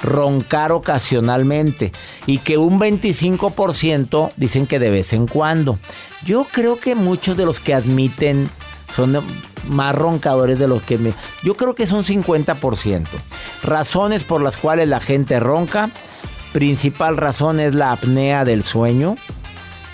roncar 0.04 0.72
ocasionalmente 0.72 1.92
y 2.26 2.38
que 2.38 2.58
un 2.58 2.78
25% 2.78 4.32
dicen 4.36 4.66
que 4.66 4.78
de 4.78 4.90
vez 4.90 5.12
en 5.12 5.26
cuando. 5.26 5.78
Yo 6.24 6.46
creo 6.50 6.78
que 6.78 6.94
muchos 6.94 7.36
de 7.36 7.44
los 7.44 7.60
que 7.60 7.74
admiten 7.74 8.48
son 8.88 9.18
más 9.68 9.94
roncadores 9.94 10.58
de 10.58 10.68
los 10.68 10.82
que 10.82 10.98
me... 10.98 11.12
Yo 11.42 11.56
creo 11.56 11.74
que 11.74 11.82
es 11.82 11.92
un 11.92 12.02
50%. 12.02 13.06
Razones 13.62 14.24
por 14.24 14.42
las 14.42 14.56
cuales 14.56 14.88
la 14.88 15.00
gente 15.00 15.40
ronca. 15.40 15.90
Principal 16.52 17.16
razón 17.16 17.58
es 17.58 17.74
la 17.74 17.92
apnea 17.92 18.44
del 18.44 18.62
sueño 18.62 19.16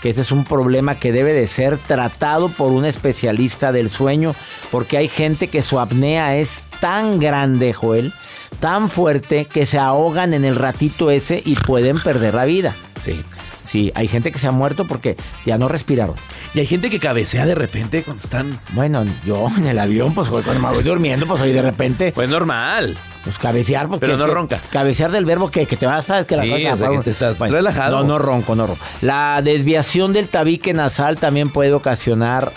que 0.00 0.10
ese 0.10 0.22
es 0.22 0.32
un 0.32 0.44
problema 0.44 0.94
que 0.94 1.12
debe 1.12 1.32
de 1.32 1.46
ser 1.46 1.76
tratado 1.76 2.48
por 2.48 2.72
un 2.72 2.84
especialista 2.84 3.70
del 3.70 3.90
sueño, 3.90 4.34
porque 4.70 4.96
hay 4.96 5.08
gente 5.08 5.48
que 5.48 5.62
su 5.62 5.78
apnea 5.78 6.36
es 6.36 6.64
tan 6.80 7.18
grande, 7.18 7.72
Joel, 7.72 8.12
tan 8.60 8.88
fuerte 8.88 9.46
que 9.46 9.66
se 9.66 9.78
ahogan 9.78 10.34
en 10.34 10.44
el 10.44 10.56
ratito 10.56 11.10
ese 11.10 11.42
y 11.44 11.56
pueden 11.56 11.98
perder 11.98 12.34
la 12.34 12.44
vida. 12.44 12.74
Sí. 13.02 13.22
Sí, 13.64 13.92
hay 13.94 14.08
gente 14.08 14.32
que 14.32 14.38
se 14.38 14.48
ha 14.48 14.50
muerto 14.50 14.86
porque 14.86 15.16
ya 15.46 15.56
no 15.56 15.68
respiraron. 15.68 16.16
Y 16.54 16.60
hay 16.60 16.66
gente 16.66 16.90
que 16.90 16.98
cabecea 16.98 17.46
de 17.46 17.54
repente 17.54 18.02
cuando 18.02 18.20
están. 18.20 18.58
Bueno, 18.72 19.04
yo 19.24 19.48
en 19.56 19.66
el 19.66 19.78
avión, 19.78 20.12
pues 20.12 20.28
cuando 20.28 20.54
me 20.54 20.68
voy 20.74 20.82
durmiendo, 20.82 21.26
pues 21.26 21.40
hoy 21.40 21.52
de 21.52 21.62
repente 21.62 22.12
Pues 22.12 22.28
normal. 22.28 22.96
Pues 23.24 23.38
cabecear, 23.38 23.86
porque. 23.88 24.06
Pero 24.06 24.16
no 24.16 24.26
ronca. 24.26 24.60
Cabecear 24.70 25.10
del 25.10 25.26
verbo 25.26 25.50
que, 25.50 25.66
que 25.66 25.76
te 25.76 25.84
vas, 25.86 26.06
sabes 26.06 26.26
que 26.26 26.36
la 26.36 26.42
Sí, 26.44 26.50
cosa- 26.50 26.72
o 26.72 26.76
sea, 26.78 26.90
que 26.90 26.98
te 27.00 27.10
estás 27.10 27.38
relajado. 27.38 27.98
No, 27.98 28.04
no 28.04 28.18
ronco, 28.18 28.54
no 28.54 28.66
ronco. 28.66 28.82
La 29.02 29.40
desviación 29.42 30.12
del 30.12 30.28
tabique 30.28 30.72
nasal 30.72 31.16
también 31.18 31.52
puede 31.52 31.72
ocasionar 31.74 32.52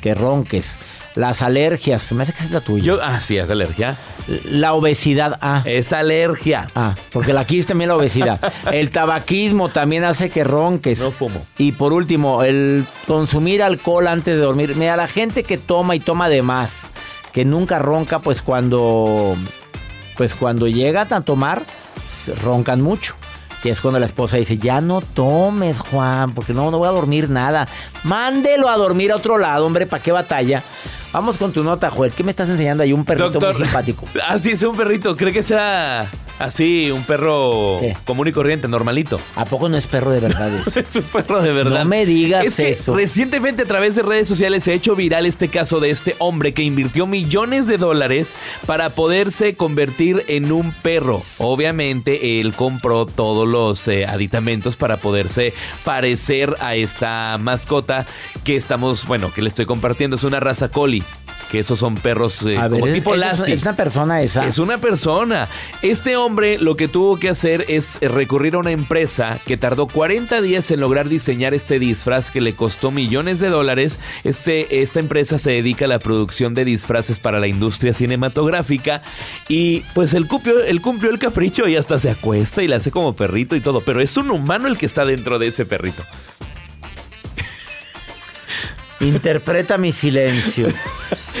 que 0.00 0.14
ronques. 0.14 0.78
Las 1.16 1.42
alergias, 1.42 2.12
me 2.12 2.22
hace 2.22 2.32
que 2.32 2.44
es 2.44 2.52
la 2.52 2.60
tuya. 2.60 2.84
Yo, 2.84 2.98
ah, 3.02 3.18
sí, 3.18 3.36
es 3.38 3.50
alergia. 3.50 3.96
La 4.44 4.74
obesidad, 4.74 5.36
ah. 5.40 5.62
Es 5.64 5.92
alergia. 5.92 6.68
Ah, 6.76 6.94
porque 7.12 7.32
la 7.32 7.40
aquí 7.40 7.58
es 7.58 7.66
también 7.66 7.88
la 7.88 7.96
obesidad. 7.96 8.38
El 8.72 8.90
tabaquismo 8.90 9.68
también 9.70 10.04
hace 10.04 10.30
que 10.30 10.44
ronques. 10.44 11.00
No 11.00 11.10
fumo. 11.10 11.44
Y 11.56 11.72
por 11.72 11.92
último, 11.92 12.44
el 12.44 12.84
consumir 13.08 13.64
alcohol 13.64 14.06
antes 14.06 14.36
de 14.36 14.40
dormir. 14.42 14.76
Mira, 14.76 14.96
la 14.96 15.08
gente 15.08 15.42
que 15.42 15.58
toma 15.58 15.96
y 15.96 16.00
toma 16.00 16.28
de 16.28 16.42
más, 16.42 16.86
que 17.32 17.44
nunca 17.44 17.80
ronca, 17.80 18.20
pues 18.20 18.40
cuando 18.40 19.36
pues 20.18 20.34
cuando 20.34 20.66
llegan 20.66 21.10
a 21.14 21.20
tomar, 21.22 21.62
roncan 22.42 22.82
mucho. 22.82 23.14
Y 23.62 23.70
es 23.70 23.80
cuando 23.80 23.98
la 23.98 24.06
esposa 24.06 24.36
dice, 24.36 24.58
ya 24.58 24.80
no 24.80 25.00
tomes, 25.00 25.78
Juan, 25.78 26.34
porque 26.34 26.52
no, 26.52 26.70
no 26.70 26.78
voy 26.78 26.88
a 26.88 26.92
dormir 26.92 27.30
nada. 27.30 27.66
Mándelo 28.02 28.68
a 28.68 28.76
dormir 28.76 29.12
a 29.12 29.16
otro 29.16 29.38
lado, 29.38 29.64
hombre, 29.64 29.86
¿para 29.86 30.02
qué 30.02 30.12
batalla? 30.12 30.62
Vamos 31.12 31.38
con 31.38 31.52
tu 31.52 31.62
nota, 31.62 31.90
Joel. 31.90 32.12
¿Qué 32.12 32.22
me 32.24 32.30
estás 32.30 32.50
enseñando 32.50 32.82
ahí? 32.82 32.92
Un 32.92 33.04
perrito 33.04 33.40
muy 33.40 33.54
simpático. 33.54 34.04
Ah, 34.28 34.38
sí, 34.38 34.50
es 34.50 34.62
un 34.62 34.76
perrito. 34.76 35.16
Cree 35.16 35.32
que 35.32 35.42
sea 35.42 36.08
así, 36.38 36.90
un 36.90 37.02
perro 37.04 37.78
¿Qué? 37.80 37.96
común 38.04 38.28
y 38.28 38.32
corriente, 38.32 38.68
normalito. 38.68 39.20
¿A 39.36 39.44
poco 39.44 39.68
no 39.68 39.76
es 39.76 39.86
perro 39.86 40.10
de 40.10 40.20
verdad 40.20 40.50
eso? 40.66 40.80
Es 40.80 40.96
un 40.96 41.02
perro 41.02 41.42
de 41.42 41.52
verdad. 41.52 41.80
No 41.80 41.84
me 41.84 42.06
digas 42.06 42.44
Es 42.44 42.56
que 42.56 42.70
eso. 42.70 42.94
Recientemente 42.94 43.62
a 43.62 43.66
través 43.66 43.94
de 43.96 44.02
redes 44.02 44.28
sociales 44.28 44.64
se 44.64 44.72
ha 44.72 44.74
hecho 44.74 44.96
viral 44.96 45.26
este 45.26 45.48
caso 45.48 45.80
de 45.80 45.90
este 45.90 46.14
hombre 46.18 46.52
que 46.52 46.62
invirtió 46.62 47.06
millones 47.06 47.66
de 47.66 47.78
dólares 47.78 48.34
para 48.66 48.90
poderse 48.90 49.54
convertir 49.54 50.24
en 50.28 50.52
un 50.52 50.72
perro. 50.82 51.22
Obviamente 51.38 52.40
él 52.40 52.54
compró 52.54 53.06
todos 53.06 53.46
los 53.48 53.86
eh, 53.88 54.06
aditamentos 54.06 54.76
para 54.76 54.96
poderse 54.96 55.52
parecer 55.84 56.54
a 56.60 56.74
esta 56.74 57.36
mascota 57.40 58.06
que 58.44 58.56
estamos, 58.56 59.06
bueno, 59.06 59.32
que 59.32 59.42
le 59.42 59.48
estoy 59.48 59.66
compartiendo. 59.66 60.16
Es 60.16 60.24
una 60.24 60.40
raza 60.40 60.68
collie. 60.70 61.02
Que 61.50 61.60
esos 61.60 61.78
son 61.78 61.94
perros 61.94 62.42
eh, 62.42 62.58
ver, 62.68 62.92
tipo 62.92 63.14
es- 63.14 63.20
Lassie. 63.20 63.54
es 63.54 63.62
una 63.62 63.74
persona 63.74 64.22
esa. 64.22 64.46
Es 64.46 64.58
una 64.58 64.78
persona. 64.78 65.48
Este 65.80 66.16
hombre 66.16 66.58
lo 66.58 66.76
que 66.76 66.88
tuvo 66.88 67.18
que 67.18 67.30
hacer 67.30 67.64
es 67.68 67.98
recurrir 68.02 68.54
a 68.54 68.58
una 68.58 68.70
empresa 68.70 69.38
que 69.46 69.56
tardó 69.56 69.86
40 69.86 70.42
días 70.42 70.70
en 70.70 70.80
lograr 70.80 71.08
diseñar 71.08 71.54
este 71.54 71.78
disfraz 71.78 72.30
que 72.30 72.40
le 72.42 72.52
costó 72.54 72.90
millones 72.90 73.40
de 73.40 73.48
dólares. 73.48 73.98
Este, 74.24 74.82
esta 74.82 75.00
empresa 75.00 75.38
se 75.38 75.52
dedica 75.52 75.86
a 75.86 75.88
la 75.88 75.98
producción 76.00 76.52
de 76.52 76.64
disfraces 76.66 77.18
para 77.18 77.38
la 77.40 77.46
industria 77.46 77.92
cinematográfica 77.94 79.02
y 79.48 79.80
pues 79.94 80.12
él 80.14 80.26
cumplió, 80.26 80.62
él 80.62 80.80
cumplió 80.82 81.10
el 81.10 81.18
capricho 81.18 81.66
y 81.66 81.76
hasta 81.76 81.98
se 81.98 82.10
acuesta 82.10 82.62
y 82.62 82.68
le 82.68 82.74
hace 82.74 82.90
como 82.90 83.14
perrito 83.16 83.56
y 83.56 83.60
todo. 83.60 83.80
Pero 83.80 84.00
es 84.02 84.16
un 84.16 84.30
humano 84.30 84.68
el 84.68 84.76
que 84.76 84.86
está 84.86 85.04
dentro 85.06 85.38
de 85.38 85.46
ese 85.48 85.64
perrito. 85.64 86.04
Interpreta 89.00 89.78
mi 89.78 89.92
silencio. 89.92 90.68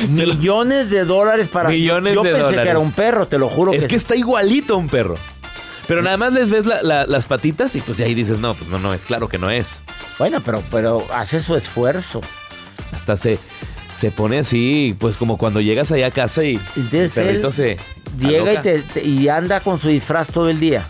Millones 0.08 0.90
de 0.90 1.04
dólares 1.04 1.48
para. 1.48 1.68
Millones 1.68 2.14
Yo 2.14 2.22
de 2.22 2.32
pensé 2.32 2.54
que 2.56 2.68
era 2.68 2.78
un 2.78 2.92
perro, 2.92 3.26
te 3.26 3.38
lo 3.38 3.48
juro 3.48 3.72
Es 3.72 3.82
que, 3.82 3.88
que 3.88 3.96
está 3.96 4.14
igualito 4.16 4.74
a 4.74 4.76
un 4.76 4.88
perro. 4.88 5.16
Pero 5.86 6.02
nada 6.02 6.16
más 6.18 6.32
les 6.34 6.50
ves 6.50 6.66
la- 6.66 6.82
la- 6.82 7.06
las 7.06 7.26
patitas 7.26 7.74
y 7.74 7.80
pues 7.80 7.98
ahí 8.00 8.14
dices, 8.14 8.38
no, 8.38 8.54
pues 8.54 8.68
no, 8.68 8.78
no, 8.78 8.92
es 8.92 9.06
claro 9.06 9.28
que 9.28 9.38
no 9.38 9.48
es. 9.50 9.80
Bueno, 10.18 10.40
pero, 10.44 10.62
pero 10.70 11.06
hace 11.14 11.40
su 11.40 11.56
esfuerzo. 11.56 12.20
Hasta 12.92 13.16
se, 13.16 13.38
se 13.96 14.10
pone 14.10 14.38
así, 14.38 14.94
pues 14.98 15.16
como 15.16 15.38
cuando 15.38 15.60
llegas 15.62 15.90
allá 15.90 16.08
a 16.08 16.10
casa 16.10 16.44
y 16.44 16.56
el 16.56 16.60
Entonces, 16.76 17.12
perrito 17.14 17.46
él 17.48 17.52
se 17.52 17.76
Llega 18.18 18.52
y, 18.54 18.58
te- 18.58 19.04
y 19.04 19.28
anda 19.28 19.60
con 19.60 19.78
su 19.78 19.88
disfraz 19.88 20.28
todo 20.28 20.50
el 20.50 20.60
día. 20.60 20.86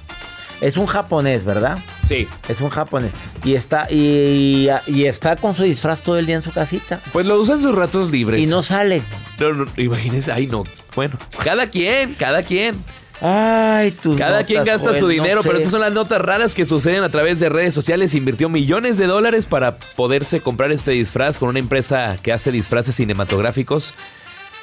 Es 0.61 0.77
un 0.77 0.87
japonés, 0.87 1.45
¿verdad? 1.45 1.79
Sí. 2.09 2.27
Es 2.49 2.61
un 2.63 2.71
japonés. 2.71 3.13
Y 3.45 3.55
está, 3.55 3.87
y, 3.91 4.69
y 4.87 5.05
está 5.05 5.37
con 5.37 5.55
su 5.55 5.63
disfraz 5.65 6.01
todo 6.01 6.19
el 6.19 6.25
día 6.25 6.37
en 6.37 6.43
su 6.43 6.53
casita. 6.53 6.99
Pues 7.13 7.27
lo 7.27 7.39
usan 7.39 7.61
sus 7.61 7.75
ratos 7.75 8.11
libres. 8.11 8.41
Y 8.43 8.47
no 8.47 8.63
sale. 8.63 9.03
No, 9.39 9.53
no, 9.53 9.67
imagínense, 9.77 10.33
ay 10.33 10.47
no. 10.47 10.65
Bueno, 10.97 11.17
cada 11.45 11.69
quien, 11.69 12.15
cada 12.15 12.43
quien. 12.43 12.83
Ay, 13.21 13.91
tus 13.91 14.17
Cada 14.17 14.45
quien 14.45 14.63
gasta 14.65 14.95
su 14.95 15.03
no 15.03 15.09
dinero, 15.09 15.41
pero 15.43 15.57
estas 15.57 15.73
son 15.73 15.81
las 15.81 15.93
notas 15.93 16.23
raras 16.23 16.55
que 16.55 16.65
suceden 16.65 17.03
a 17.03 17.09
través 17.09 17.41
de 17.41 17.49
redes 17.49 17.75
sociales. 17.75 18.15
Invirtió 18.15 18.49
millones 18.49 18.97
de 18.97 19.07
dólares 19.07 19.47
para 19.47 19.77
poderse 19.77 20.41
comprar 20.41 20.71
este 20.71 20.93
disfraz 20.93 21.39
con 21.39 21.49
una 21.49 21.59
empresa 21.59 22.17
que 22.23 22.33
hace 22.33 22.53
disfraces 22.53 22.95
cinematográficos. 22.95 23.93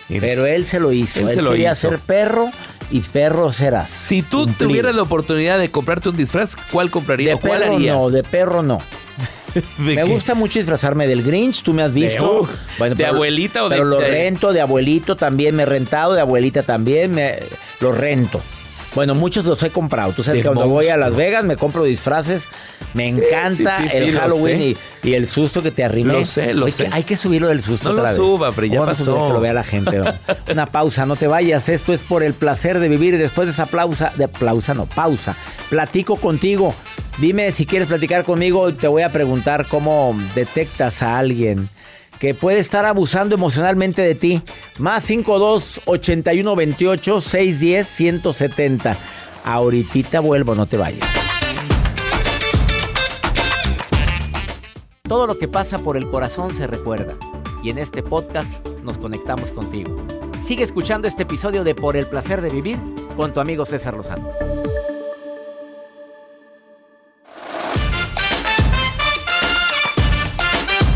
Pero 0.08 0.46
él 0.46 0.66
se 0.68 0.80
lo 0.80 0.92
hizo. 0.92 1.20
Él 1.20 1.30
Él, 1.30 1.36
se 1.36 1.42
lo 1.42 1.52
quería 1.52 1.72
hizo. 1.72 1.90
ser 1.90 2.00
perro 2.00 2.50
y 2.92 3.00
perro 3.02 3.52
serás. 3.52 3.90
Si 3.90 4.22
tú 4.22 4.46
Cumplido. 4.46 4.68
tuvieras 4.70 4.96
la 4.96 5.02
oportunidad 5.02 5.58
de 5.58 5.72
comprarte 5.72 6.10
un 6.10 6.18
disfraz, 6.18 6.56
¿cuál 6.72 6.92
comprarías? 6.92 7.42
De 7.42 7.48
¿Cuál 7.48 7.62
perro 7.62 7.76
harías? 7.76 7.96
no, 7.98 8.10
de 8.10 8.24
perro 8.24 8.62
no. 8.62 8.80
¿De 9.56 9.64
Me 9.78 9.96
qué? 9.96 10.04
gusta 10.04 10.36
mucho 10.36 10.60
disfrazarme 10.60 11.08
del 11.08 11.24
Grinch, 11.24 11.64
tú 11.64 11.74
me 11.74 11.82
has 11.82 11.94
visto. 11.94 12.42
uh, 12.42 12.84
¿de 12.94 13.06
abuelita 13.06 13.64
o 13.64 13.70
de- 13.70 13.76
Pero 13.78 13.86
lo 13.86 14.00
de- 14.00 14.10
rento, 14.10 14.52
de 14.54 14.62
abuelito 14.62 15.16
también 15.16 15.56
me 15.56 15.64
he 15.64 15.66
rentado, 15.66 16.14
de 16.14 16.22
abuelita 16.22 16.64
también 16.64 17.12
me 17.12 17.40
lo 17.80 17.92
rento. 17.94 18.42
Bueno, 18.96 19.14
muchos 19.14 19.44
los 19.44 19.62
he 19.62 19.70
comprado. 19.70 20.14
Tú 20.14 20.24
sabes 20.24 20.42
que 20.42 20.48
cuando 20.48 20.68
voy 20.68 20.88
a. 20.88 20.96
Las 20.96 21.16
Vegas 21.16 21.44
me 21.44 21.58
compro 21.58 21.84
disfraces. 21.84 22.48
Me 22.94 23.10
encanta 23.10 23.80
sí, 23.80 23.84
sí, 23.84 23.90
sí, 23.90 23.98
el 23.98 24.14
lo 24.14 24.20
Halloween 24.22 24.62
y, 24.62 24.78
y 25.04 25.14
el 25.14 25.28
susto 25.28 25.62
que 25.62 25.72
te 25.72 25.84
arrimé. 25.84 26.14
Lo 26.14 26.26
sé, 26.26 26.54
lo 26.54 26.66
Hay 26.66 26.72
sé. 26.72 26.86
Que, 26.86 26.94
hay 26.94 27.04
que 27.04 27.18
subirlo 27.18 27.50
del 27.50 27.62
susto 27.62 27.90
No 27.90 27.98
lo 27.98 28.04
vez. 28.04 28.16
suba, 28.16 28.54
pero 28.54 28.68
ya. 28.68 28.96
Que 28.96 29.04
lo 29.04 29.42
vea 29.42 29.54
la 29.54 29.66
gente. 29.66 29.98
¿no? 29.98 30.14
Una 30.52 30.68
pausa, 30.68 31.06
no 31.06 31.18
te 31.18 31.28
vayas. 31.28 31.68
Esto 31.68 31.92
es 31.92 32.06
por 32.06 32.24
el 32.24 32.34
placer 32.34 32.80
de 32.80 32.88
vivir. 32.88 33.18
Después 33.18 33.48
de 33.48 33.52
esa 33.52 33.66
pausa, 33.66 34.14
de 34.16 34.30
pausa 34.30 34.74
no, 34.74 34.86
pausa. 34.86 35.36
Platico 35.70 36.16
contigo. 36.16 36.74
Dime 37.18 37.52
si 37.52 37.66
quieres 37.66 37.90
platicar 37.90 38.24
conmigo. 38.24 38.74
Te 38.74 38.88
voy 38.88 39.02
a 39.02 39.10
preguntar 39.10 39.68
cómo 39.68 40.18
detectas 40.36 41.04
a 41.04 41.18
alguien 41.18 41.70
que 42.20 42.34
puede 42.34 42.60
estar 42.60 42.86
abusando 42.86 43.36
emocionalmente 43.36 44.02
de 44.02 44.16
ti. 44.16 44.42
Más 44.78 45.04
52 45.04 45.82
81 45.86 46.56
28 46.56 47.22
610 47.22 47.88
170. 47.88 48.98
Ahorita 49.44 50.20
vuelvo, 50.20 50.56
no 50.56 50.66
te 50.66 50.78
vayas. 50.78 51.08
Todo 55.08 55.28
lo 55.28 55.38
que 55.38 55.48
pasa 55.48 55.78
por 55.78 55.98
el 55.98 56.10
corazón 56.10 56.56
se 56.56 56.66
recuerda. 56.66 57.16
Y 57.64 57.70
en 57.70 57.78
este 57.78 58.02
podcast 58.02 58.68
nos 58.84 58.98
conectamos 58.98 59.52
contigo. 59.52 59.96
Sigue 60.44 60.64
escuchando 60.64 61.08
este 61.08 61.24
episodio 61.24 61.64
de 61.64 61.76
Por 61.76 61.96
el 61.96 62.08
placer 62.08 62.42
de 62.42 62.50
vivir 62.50 62.80
con 63.16 63.34
tu 63.34 63.40
amigo 63.40 63.66
César 63.66 63.96
Lozano. 63.96 64.30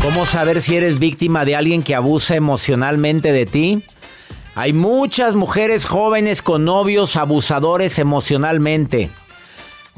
¿Cómo 0.02 0.24
saber 0.24 0.62
si 0.62 0.76
eres 0.76 0.98
víctima 0.98 1.44
de 1.44 1.54
alguien 1.54 1.82
que 1.82 1.94
abusa 1.94 2.34
emocionalmente 2.34 3.32
de 3.32 3.44
ti? 3.44 3.84
Hay 4.54 4.72
muchas 4.72 5.34
mujeres 5.34 5.84
jóvenes 5.84 6.40
con 6.40 6.64
novios 6.64 7.16
abusadores 7.16 7.98
emocionalmente. 7.98 9.10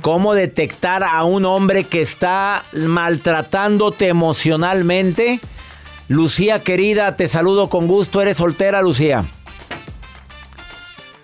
¿Cómo 0.00 0.34
detectar 0.34 1.04
a 1.04 1.22
un 1.22 1.44
hombre 1.44 1.84
que 1.84 2.00
está 2.02 2.64
maltratándote 2.72 4.08
emocionalmente? 4.08 5.38
Lucía 6.08 6.64
querida, 6.64 7.16
te 7.16 7.28
saludo 7.28 7.68
con 7.68 7.86
gusto. 7.86 8.20
¿Eres 8.20 8.38
soltera, 8.38 8.82
Lucía? 8.82 9.24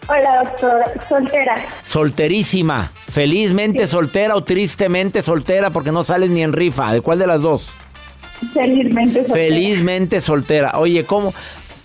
Hola, 0.07 0.45
doctora. 0.45 0.93
Soltera. 1.09 1.67
Solterísima. 1.83 2.93
¿Felizmente 3.09 3.89
soltera 3.89 4.37
o 4.37 4.45
tristemente 4.45 5.23
soltera 5.25 5.71
porque 5.71 5.91
no 5.91 6.05
sales 6.05 6.31
ni 6.31 6.45
en 6.45 6.53
rifa? 6.53 6.93
¿De 6.93 7.01
cuál 7.01 7.19
de 7.19 7.27
las 7.27 7.43
dos? 7.43 7.73
Felizmente 8.53 9.21
soltera. 9.21 9.35
Felizmente 9.35 10.21
soltera. 10.21 10.79
Oye, 10.79 11.05
¿cómo? 11.05 11.35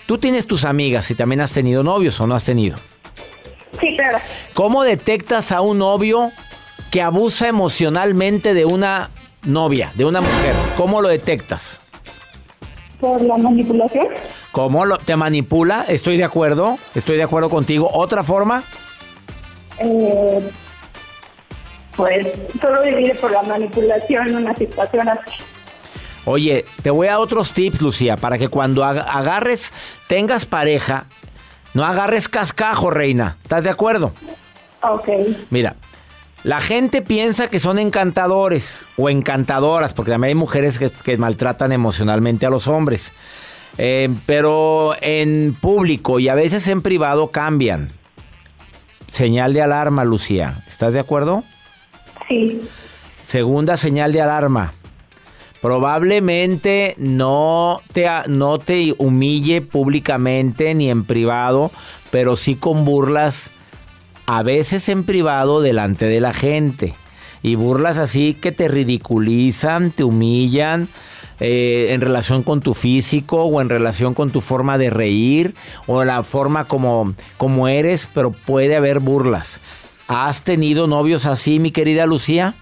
Tú 0.06 0.18
tienes 0.18 0.48
tus 0.48 0.66
amigas 0.66 1.10
y 1.12 1.16
también 1.16 1.42
has 1.42 1.54
tenido 1.54 1.84
novios 1.84 2.20
o 2.20 2.28
no 2.28 2.36
has 2.36 2.44
tenido. 2.44 2.78
Sí, 3.80 3.96
claro. 3.96 4.20
¿Cómo 4.54 4.84
detectas 4.84 5.52
a 5.52 5.62
un 5.62 5.80
novio 5.80 6.32
que 6.92 7.02
abusa 7.02 7.48
emocionalmente 7.48 8.54
de 8.54 8.66
una 8.66 9.10
novia, 9.44 9.92
de 9.96 10.06
una 10.06 10.22
mujer? 10.22 10.54
¿Cómo 10.78 11.02
lo 11.02 11.10
detectas? 11.10 11.80
Por 13.00 13.22
la 13.22 13.38
manipulación. 13.38 14.08
¿Cómo 14.52 14.86
lo, 14.86 14.98
te 14.98 15.16
manipula? 15.16 15.86
Estoy 15.88 16.18
de 16.18 16.24
acuerdo, 16.24 16.78
estoy 16.94 17.18
de 17.18 17.24
acuerdo 17.24 17.50
contigo. 17.50 17.90
¿Otra 17.92 18.24
forma? 18.24 18.64
Eh, 19.80 20.40
pues 21.96 22.28
solo 22.62 22.84
divide 22.84 23.16
por 23.16 23.32
la 23.32 23.42
manipulación 23.44 24.36
una 24.36 24.56
situación 24.56 25.10
así. 25.10 25.32
Oye, 26.26 26.66
te 26.82 26.90
voy 26.90 27.08
a 27.08 27.20
otros 27.20 27.54
tips, 27.54 27.82
Lucía, 27.82 28.16
para 28.18 28.38
que 28.38 28.48
cuando 28.48 28.84
ag- 28.84 29.06
agarres, 29.08 29.74
tengas 30.08 30.46
pareja, 30.46 31.06
no 31.74 31.84
agarres 31.86 32.30
cascajo, 32.30 32.90
reina. 32.90 33.38
¿Estás 33.44 33.64
de 33.66 33.70
acuerdo? 33.70 34.14
Ok. 34.82 35.08
Mira, 35.50 35.76
la 36.44 36.62
gente 36.62 37.02
piensa 37.02 37.50
que 37.50 37.60
son 37.60 37.78
encantadores 37.80 38.88
o 38.98 39.10
encantadoras, 39.10 39.94
porque 39.94 40.12
también 40.12 40.30
hay 40.30 40.36
mujeres 40.36 40.80
que, 40.80 40.90
que 40.90 41.18
maltratan 41.18 41.72
emocionalmente 41.72 42.46
a 42.46 42.50
los 42.50 42.68
hombres. 42.68 43.12
Eh, 43.78 44.10
pero 44.26 44.94
en 45.02 45.56
público 45.60 46.20
y 46.20 46.30
a 46.30 46.36
veces 46.36 46.68
en 46.68 46.82
privado 46.82 47.32
cambian. 47.32 47.92
señal 49.08 49.54
de 49.54 49.62
alarma, 49.62 50.04
Lucía. 50.06 50.64
¿Estás 50.68 50.94
de 50.94 51.00
acuerdo? 51.00 51.44
Sí. 52.28 52.62
Segunda 53.24 53.76
señal 53.78 54.14
de 54.14 54.22
alarma. 54.22 54.74
Probablemente 55.64 56.94
no 56.98 57.80
te, 57.94 58.06
no 58.28 58.60
te 58.60 58.96
humille 58.98 59.62
públicamente 59.62 60.74
ni 60.74 60.90
en 60.90 61.06
privado, 61.06 61.72
pero 62.12 62.36
sí 62.36 62.56
con 62.56 62.84
burlas, 62.84 63.50
a 64.26 64.44
veces 64.44 64.90
en 64.90 65.06
privado 65.06 65.62
delante 65.62 66.04
de 66.04 66.20
la 66.20 66.34
gente. 66.34 66.96
Y 67.42 67.56
burlas 67.56 67.98
así 67.98 68.34
que 68.34 68.52
te 68.52 68.68
ridiculizan, 68.68 69.92
te 69.92 70.04
humillan, 70.04 70.90
eh, 71.40 71.88
en 71.92 72.02
relación 72.02 72.44
con 72.44 72.60
tu 72.60 72.74
físico 72.74 73.44
o 73.44 73.62
en 73.62 73.70
relación 73.70 74.14
con 74.14 74.32
tu 74.32 74.42
forma 74.42 74.78
de 74.78 74.90
reír 74.90 75.56
o 75.88 76.04
la 76.04 76.24
forma 76.24 76.66
como, 76.66 77.16
como 77.38 77.70
eres, 77.70 78.10
pero 78.14 78.32
puede 78.34 78.76
haber 78.76 79.00
burlas. 79.00 79.62
¿Has 80.10 80.44
tenido 80.44 80.88
novios 80.88 81.26
así, 81.26 81.60
mi 81.60 81.72
querida 81.72 82.06
Lucía? 82.06 82.54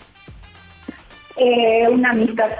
Eh, 1.36 1.88
una 1.90 2.12
amistad. 2.12 2.52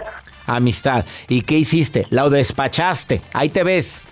Amistad. 0.56 1.06
¿Y 1.30 1.42
qué 1.44 1.58
hiciste? 1.58 2.06
La 2.10 2.28
despachaste. 2.30 3.22
Ahí 3.34 3.50
te 3.50 3.64
ves. 3.64 4.08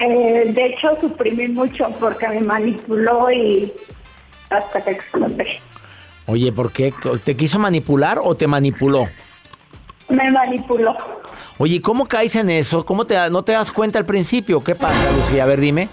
Eh, 0.00 0.50
de 0.52 0.66
hecho, 0.66 0.98
suprimí 1.00 1.48
mucho 1.48 1.88
porque 2.00 2.26
me 2.28 2.40
manipuló 2.40 3.30
y 3.30 3.72
hasta 4.50 4.82
que 4.82 4.90
exploté. 4.90 5.60
Oye, 6.26 6.52
¿por 6.52 6.72
qué? 6.72 6.92
¿Te 7.22 7.36
quiso 7.36 7.58
manipular 7.58 8.18
o 8.22 8.34
te 8.34 8.46
manipuló? 8.46 9.06
Me 10.08 10.30
manipuló. 10.30 10.96
Oye, 11.58 11.80
¿cómo 11.80 12.06
caes 12.06 12.34
en 12.36 12.50
eso? 12.50 12.84
¿Cómo 12.84 13.04
te, 13.04 13.16
no 13.30 13.44
te 13.44 13.52
das 13.52 13.70
cuenta 13.70 13.98
al 13.98 14.06
principio? 14.06 14.64
¿Qué 14.64 14.74
pasa, 14.74 15.12
Lucía? 15.12 15.44
A 15.44 15.46
ver, 15.46 15.60
dime. 15.60 15.88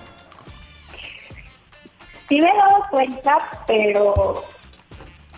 Sí 2.28 2.42
me 2.42 2.50
he 2.50 2.56
dado 2.56 2.84
cuenta, 2.90 3.38
pero 3.68 4.44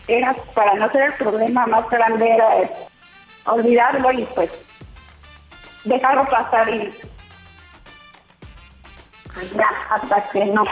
era 0.08 0.34
para 0.54 0.76
no 0.76 0.90
ser 0.90 1.04
el 1.04 1.14
problema 1.14 1.66
más 1.68 1.90
grande 1.90 2.30
era 2.30 2.48
olvidarlo 3.46 4.12
y 4.12 4.24
pues 4.36 4.50
dejarlo 5.84 6.28
pasar 6.30 6.70
y 6.70 6.94
ya, 9.56 9.70
hasta 9.90 10.30
que 10.30 10.46
no. 10.46 10.64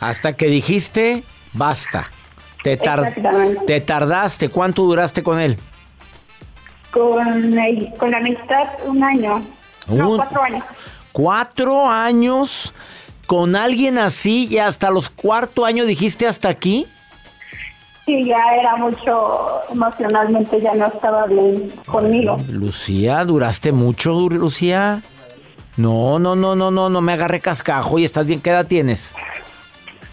Hasta 0.00 0.36
que 0.36 0.46
dijiste, 0.46 1.24
basta. 1.52 2.10
Te, 2.62 2.76
te 3.66 3.80
tardaste. 3.80 4.48
¿Cuánto 4.48 4.82
duraste 4.82 5.22
con 5.22 5.38
él? 5.38 5.58
Con, 6.90 7.56
con 7.98 8.10
la 8.10 8.18
amistad 8.18 8.68
un 8.84 9.02
año. 9.02 9.42
No, 9.86 10.16
cuatro 10.16 10.42
años. 10.42 10.64
¿Cuatro 11.12 11.88
años 11.88 12.74
con 13.26 13.56
alguien 13.56 13.98
así 13.98 14.46
y 14.50 14.58
hasta 14.58 14.90
los 14.90 15.08
cuarto 15.08 15.64
años 15.64 15.86
dijiste 15.86 16.26
hasta 16.26 16.48
aquí? 16.48 16.86
Sí, 18.08 18.24
ya 18.24 18.42
era 18.58 18.74
mucho 18.76 19.60
emocionalmente, 19.70 20.58
ya 20.62 20.72
no 20.72 20.86
estaba 20.86 21.26
bien 21.26 21.70
conmigo. 21.84 22.38
Lucía, 22.48 23.22
¿duraste 23.26 23.70
mucho, 23.70 24.30
Lucía? 24.30 25.02
No, 25.76 26.18
no, 26.18 26.34
no, 26.34 26.56
no, 26.56 26.70
no, 26.70 26.88
no 26.88 27.00
me 27.02 27.12
agarré 27.12 27.40
cascajo 27.40 27.98
y 27.98 28.06
estás 28.06 28.24
bien, 28.24 28.40
¿qué 28.40 28.48
edad 28.48 28.66
tienes? 28.66 29.14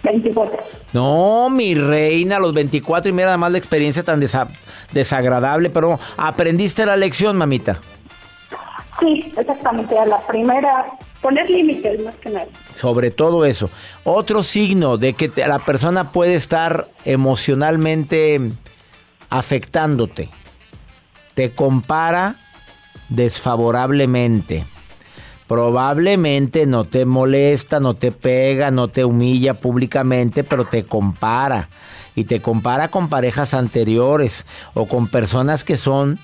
24. 0.03 0.57
No, 0.91 1.49
mi 1.49 1.73
reina, 1.73 2.37
los 2.37 2.53
24 2.53 3.11
y 3.11 3.13
mira 3.13 3.29
además 3.29 3.53
la 3.53 3.59
experiencia 3.59 4.03
tan 4.03 4.21
desagradable, 4.91 5.69
pero 5.69 5.97
aprendiste 6.17 6.85
la 6.85 6.97
lección, 6.97 7.37
mamita. 7.37 7.79
Sí, 8.99 9.31
exactamente, 9.37 9.97
a 9.97 10.05
la 10.05 10.19
primera, 10.27 10.85
poner 11.25 11.49
límites 11.49 12.03
más 12.03 12.13
que 12.17 12.29
nada. 12.29 12.45
Sobre 12.75 13.09
todo 13.09 13.45
eso. 13.45 13.71
Otro 14.03 14.43
signo 14.43 14.97
de 14.97 15.13
que 15.13 15.31
la 15.47 15.57
persona 15.57 16.11
puede 16.11 16.35
estar 16.35 16.87
emocionalmente 17.03 18.39
afectándote. 19.31 20.29
Te 21.33 21.49
compara 21.49 22.35
desfavorablemente 23.09 24.65
Probablemente 25.47 26.65
no 26.65 26.85
te 26.85 27.05
molesta, 27.05 27.79
no 27.79 27.93
te 27.93 28.11
pega, 28.11 28.71
no 28.71 28.87
te 28.87 29.05
humilla 29.05 29.53
públicamente, 29.53 30.43
pero 30.43 30.65
te 30.65 30.85
compara. 30.85 31.69
Y 32.15 32.23
te 32.23 32.41
compara 32.41 32.87
con 32.87 33.09
parejas 33.09 33.53
anteriores 33.53 34.45
o 34.73 34.87
con 34.87 35.07
personas 35.07 35.63
que 35.63 35.75
son 35.75 36.17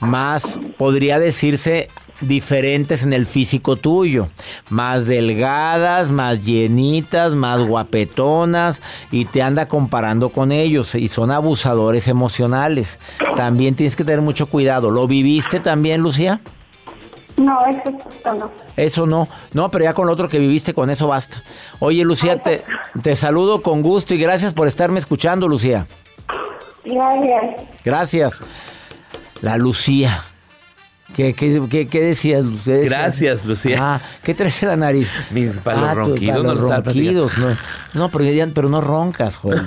más, 0.00 0.60
podría 0.76 1.18
decirse, 1.18 1.88
diferentes 2.20 3.02
en 3.02 3.12
el 3.12 3.26
físico 3.26 3.76
tuyo. 3.76 4.28
Más 4.68 5.06
delgadas, 5.06 6.10
más 6.10 6.44
llenitas, 6.44 7.34
más 7.34 7.60
guapetonas 7.60 8.82
y 9.10 9.24
te 9.24 9.42
anda 9.42 9.66
comparando 9.66 10.30
con 10.30 10.52
ellos 10.52 10.94
y 10.94 11.08
son 11.08 11.30
abusadores 11.30 12.08
emocionales. 12.08 12.98
También 13.36 13.74
tienes 13.74 13.96
que 13.96 14.04
tener 14.04 14.20
mucho 14.20 14.46
cuidado. 14.46 14.90
¿Lo 14.90 15.06
viviste 15.06 15.60
también, 15.60 16.00
Lucía? 16.00 16.40
No, 17.36 17.60
eso 17.66 18.34
no. 18.34 18.50
Eso 18.76 19.06
no. 19.06 19.28
No, 19.52 19.70
pero 19.70 19.84
ya 19.84 19.94
con 19.94 20.06
lo 20.06 20.12
otro 20.12 20.28
que 20.28 20.38
viviste, 20.38 20.74
con 20.74 20.90
eso 20.90 21.06
basta. 21.06 21.42
Oye, 21.78 22.04
Lucía, 22.04 22.42
te, 22.42 22.64
te 23.00 23.14
saludo 23.14 23.62
con 23.62 23.82
gusto 23.82 24.14
y 24.14 24.18
gracias 24.18 24.52
por 24.52 24.66
estarme 24.66 24.98
escuchando, 24.98 25.46
Lucía. 25.46 25.86
Gracias. 26.84 27.60
Gracias. 27.84 28.42
La 29.40 29.56
Lucía. 29.56 30.24
¿Qué, 31.16 31.34
qué, 31.34 31.88
qué, 31.88 32.00
decías, 32.00 32.44
Gracias, 32.66 33.44
Lucía. 33.44 33.78
Ah, 33.80 34.00
¿qué 34.22 34.34
traes 34.34 34.62
en 34.62 34.68
la 34.68 34.76
nariz? 34.76 35.10
Mis 35.30 35.54
palos 35.54 35.84
ah, 35.88 35.94
ronquidos, 35.94 36.44
no 36.44 36.54
ronquidos, 36.54 37.38
no, 37.38 37.56
no, 37.94 38.08
pero, 38.10 38.50
pero 38.54 38.68
no 38.68 38.80
roncas, 38.80 39.36
joder. 39.36 39.62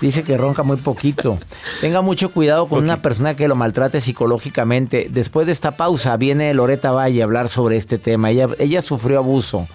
Dice 0.00 0.24
que 0.24 0.36
ronca 0.36 0.64
muy 0.64 0.78
poquito. 0.78 1.38
Tenga 1.80 2.00
mucho 2.02 2.30
cuidado 2.30 2.66
con 2.66 2.82
una 2.82 3.02
persona 3.02 3.34
que 3.34 3.46
lo 3.46 3.54
maltrate 3.54 4.00
psicológicamente. 4.00 5.08
Después 5.08 5.46
de 5.46 5.52
esta 5.52 5.76
pausa 5.76 6.16
viene 6.16 6.52
Loreta 6.54 6.90
Valle 6.90 7.20
a 7.20 7.24
hablar 7.24 7.48
sobre 7.48 7.76
este 7.76 7.98
tema. 7.98 8.30
Ella, 8.30 8.48
ella 8.58 8.82
sufrió 8.82 9.18
abuso 9.18 9.68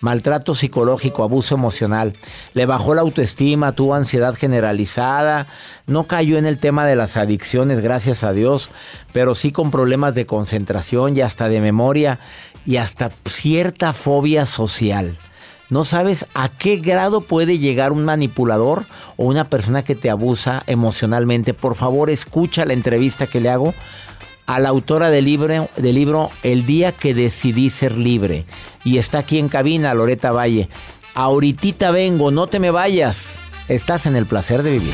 maltrato 0.00 0.54
psicológico, 0.54 1.22
abuso 1.22 1.54
emocional. 1.54 2.14
Le 2.54 2.66
bajó 2.66 2.94
la 2.94 3.02
autoestima, 3.02 3.72
tuvo 3.72 3.94
ansiedad 3.94 4.34
generalizada, 4.34 5.46
no 5.86 6.04
cayó 6.04 6.38
en 6.38 6.46
el 6.46 6.58
tema 6.58 6.86
de 6.86 6.96
las 6.96 7.16
adicciones, 7.16 7.80
gracias 7.80 8.24
a 8.24 8.32
Dios, 8.32 8.70
pero 9.12 9.34
sí 9.34 9.52
con 9.52 9.70
problemas 9.70 10.14
de 10.14 10.26
concentración 10.26 11.16
y 11.16 11.20
hasta 11.20 11.48
de 11.48 11.60
memoria 11.60 12.18
y 12.66 12.76
hasta 12.76 13.10
cierta 13.26 13.92
fobia 13.92 14.46
social. 14.46 15.18
No 15.70 15.84
sabes 15.84 16.26
a 16.34 16.48
qué 16.48 16.78
grado 16.78 17.20
puede 17.20 17.58
llegar 17.58 17.92
un 17.92 18.04
manipulador 18.04 18.86
o 19.16 19.26
una 19.26 19.44
persona 19.44 19.84
que 19.84 19.94
te 19.94 20.10
abusa 20.10 20.64
emocionalmente. 20.66 21.54
Por 21.54 21.76
favor, 21.76 22.10
escucha 22.10 22.64
la 22.64 22.72
entrevista 22.72 23.28
que 23.28 23.40
le 23.40 23.50
hago 23.50 23.72
a 24.50 24.58
la 24.58 24.70
autora 24.70 25.10
del 25.10 25.26
libro, 25.26 25.68
del 25.76 25.94
libro 25.94 26.28
El 26.42 26.66
día 26.66 26.90
que 26.90 27.14
decidí 27.14 27.70
ser 27.70 27.96
libre. 27.96 28.46
Y 28.82 28.98
está 28.98 29.20
aquí 29.20 29.38
en 29.38 29.48
cabina 29.48 29.94
Loreta 29.94 30.32
Valle. 30.32 30.68
Ahorita 31.14 31.92
vengo, 31.92 32.32
no 32.32 32.48
te 32.48 32.58
me 32.58 32.72
vayas. 32.72 33.38
Estás 33.68 34.06
en 34.06 34.16
el 34.16 34.26
placer 34.26 34.64
de 34.64 34.72
vivir. 34.72 34.92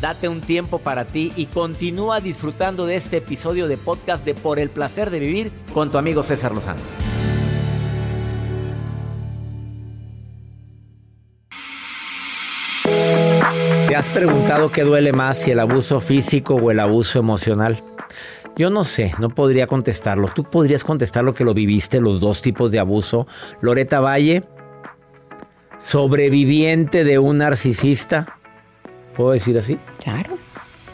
Date 0.00 0.28
un 0.28 0.40
tiempo 0.40 0.78
para 0.78 1.06
ti 1.06 1.32
y 1.34 1.46
continúa 1.46 2.20
disfrutando 2.20 2.86
de 2.86 2.94
este 2.94 3.16
episodio 3.16 3.66
de 3.66 3.76
podcast 3.76 4.24
de 4.24 4.34
Por 4.34 4.60
el 4.60 4.70
placer 4.70 5.10
de 5.10 5.18
vivir 5.18 5.50
con 5.74 5.90
tu 5.90 5.98
amigo 5.98 6.22
César 6.22 6.52
Lozano. 6.52 6.80
¿Te 13.92 13.96
has 13.96 14.08
preguntado 14.08 14.72
qué 14.72 14.84
duele 14.84 15.12
más, 15.12 15.36
si 15.36 15.50
el 15.50 15.60
abuso 15.60 16.00
físico 16.00 16.54
o 16.54 16.70
el 16.70 16.80
abuso 16.80 17.18
emocional? 17.18 17.78
Yo 18.56 18.70
no 18.70 18.84
sé, 18.84 19.12
no 19.18 19.28
podría 19.28 19.66
contestarlo. 19.66 20.28
¿Tú 20.34 20.44
podrías 20.44 20.82
contestar 20.82 21.24
lo 21.24 21.34
que 21.34 21.44
lo 21.44 21.52
viviste, 21.52 22.00
los 22.00 22.18
dos 22.18 22.40
tipos 22.40 22.72
de 22.72 22.78
abuso? 22.78 23.26
Loreta 23.60 24.00
Valle, 24.00 24.44
sobreviviente 25.76 27.04
de 27.04 27.18
un 27.18 27.36
narcisista. 27.36 28.38
¿Puedo 29.12 29.32
decir 29.32 29.58
así? 29.58 29.78
Claro, 30.02 30.38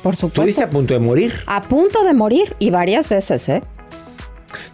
por 0.02 0.16
supuesto. 0.16 0.40
¿Estuviste 0.40 0.64
a 0.64 0.70
punto 0.70 0.92
de 0.92 0.98
morir? 0.98 1.34
A 1.46 1.62
punto 1.62 2.02
de 2.02 2.14
morir 2.14 2.56
y 2.58 2.70
varias 2.70 3.08
veces, 3.08 3.48
¿eh? 3.48 3.62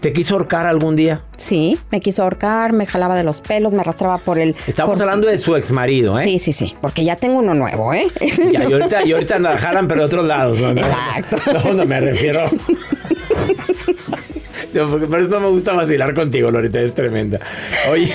¿Te 0.04 0.12
quiso 0.12 0.34
ahorcar 0.34 0.66
algún 0.66 0.96
día? 0.96 1.22
Sí, 1.38 1.78
me 1.90 1.98
quiso 1.98 2.24
ahorcar, 2.24 2.74
me 2.74 2.84
jalaba 2.84 3.16
de 3.16 3.24
los 3.24 3.40
pelos, 3.40 3.72
me 3.72 3.80
arrastraba 3.80 4.18
por 4.18 4.38
el... 4.38 4.54
Estamos 4.66 5.00
hablando 5.00 5.26
de 5.26 5.38
su 5.38 5.56
ex 5.56 5.72
marido, 5.72 6.18
¿eh? 6.18 6.22
Sí, 6.22 6.38
sí, 6.38 6.52
sí, 6.52 6.76
porque 6.82 7.06
ya 7.06 7.16
tengo 7.16 7.38
uno 7.38 7.54
nuevo, 7.54 7.94
¿eh? 7.94 8.04
Ya, 8.52 8.68
y 8.68 8.72
ahorita, 8.74 9.06
y 9.06 9.12
ahorita 9.12 9.38
nos 9.38 9.58
jalan, 9.58 9.88
pero 9.88 10.00
de 10.00 10.06
otros 10.06 10.26
lados, 10.26 10.60
¿no? 10.60 10.72
Exacto. 10.72 11.38
No, 11.54 11.72
no 11.72 11.86
me 11.86 12.00
refiero... 12.00 12.50
Por 14.74 15.20
eso 15.20 15.30
no 15.30 15.40
me 15.40 15.48
gusta 15.48 15.72
vacilar 15.72 16.12
contigo, 16.12 16.50
Lorita, 16.50 16.80
es 16.80 16.92
tremenda. 16.92 17.40
Oye, 17.90 18.14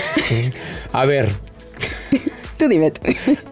a 0.91 1.05
ver, 1.05 1.31
Tú 2.59 2.67
dime. 2.67 2.91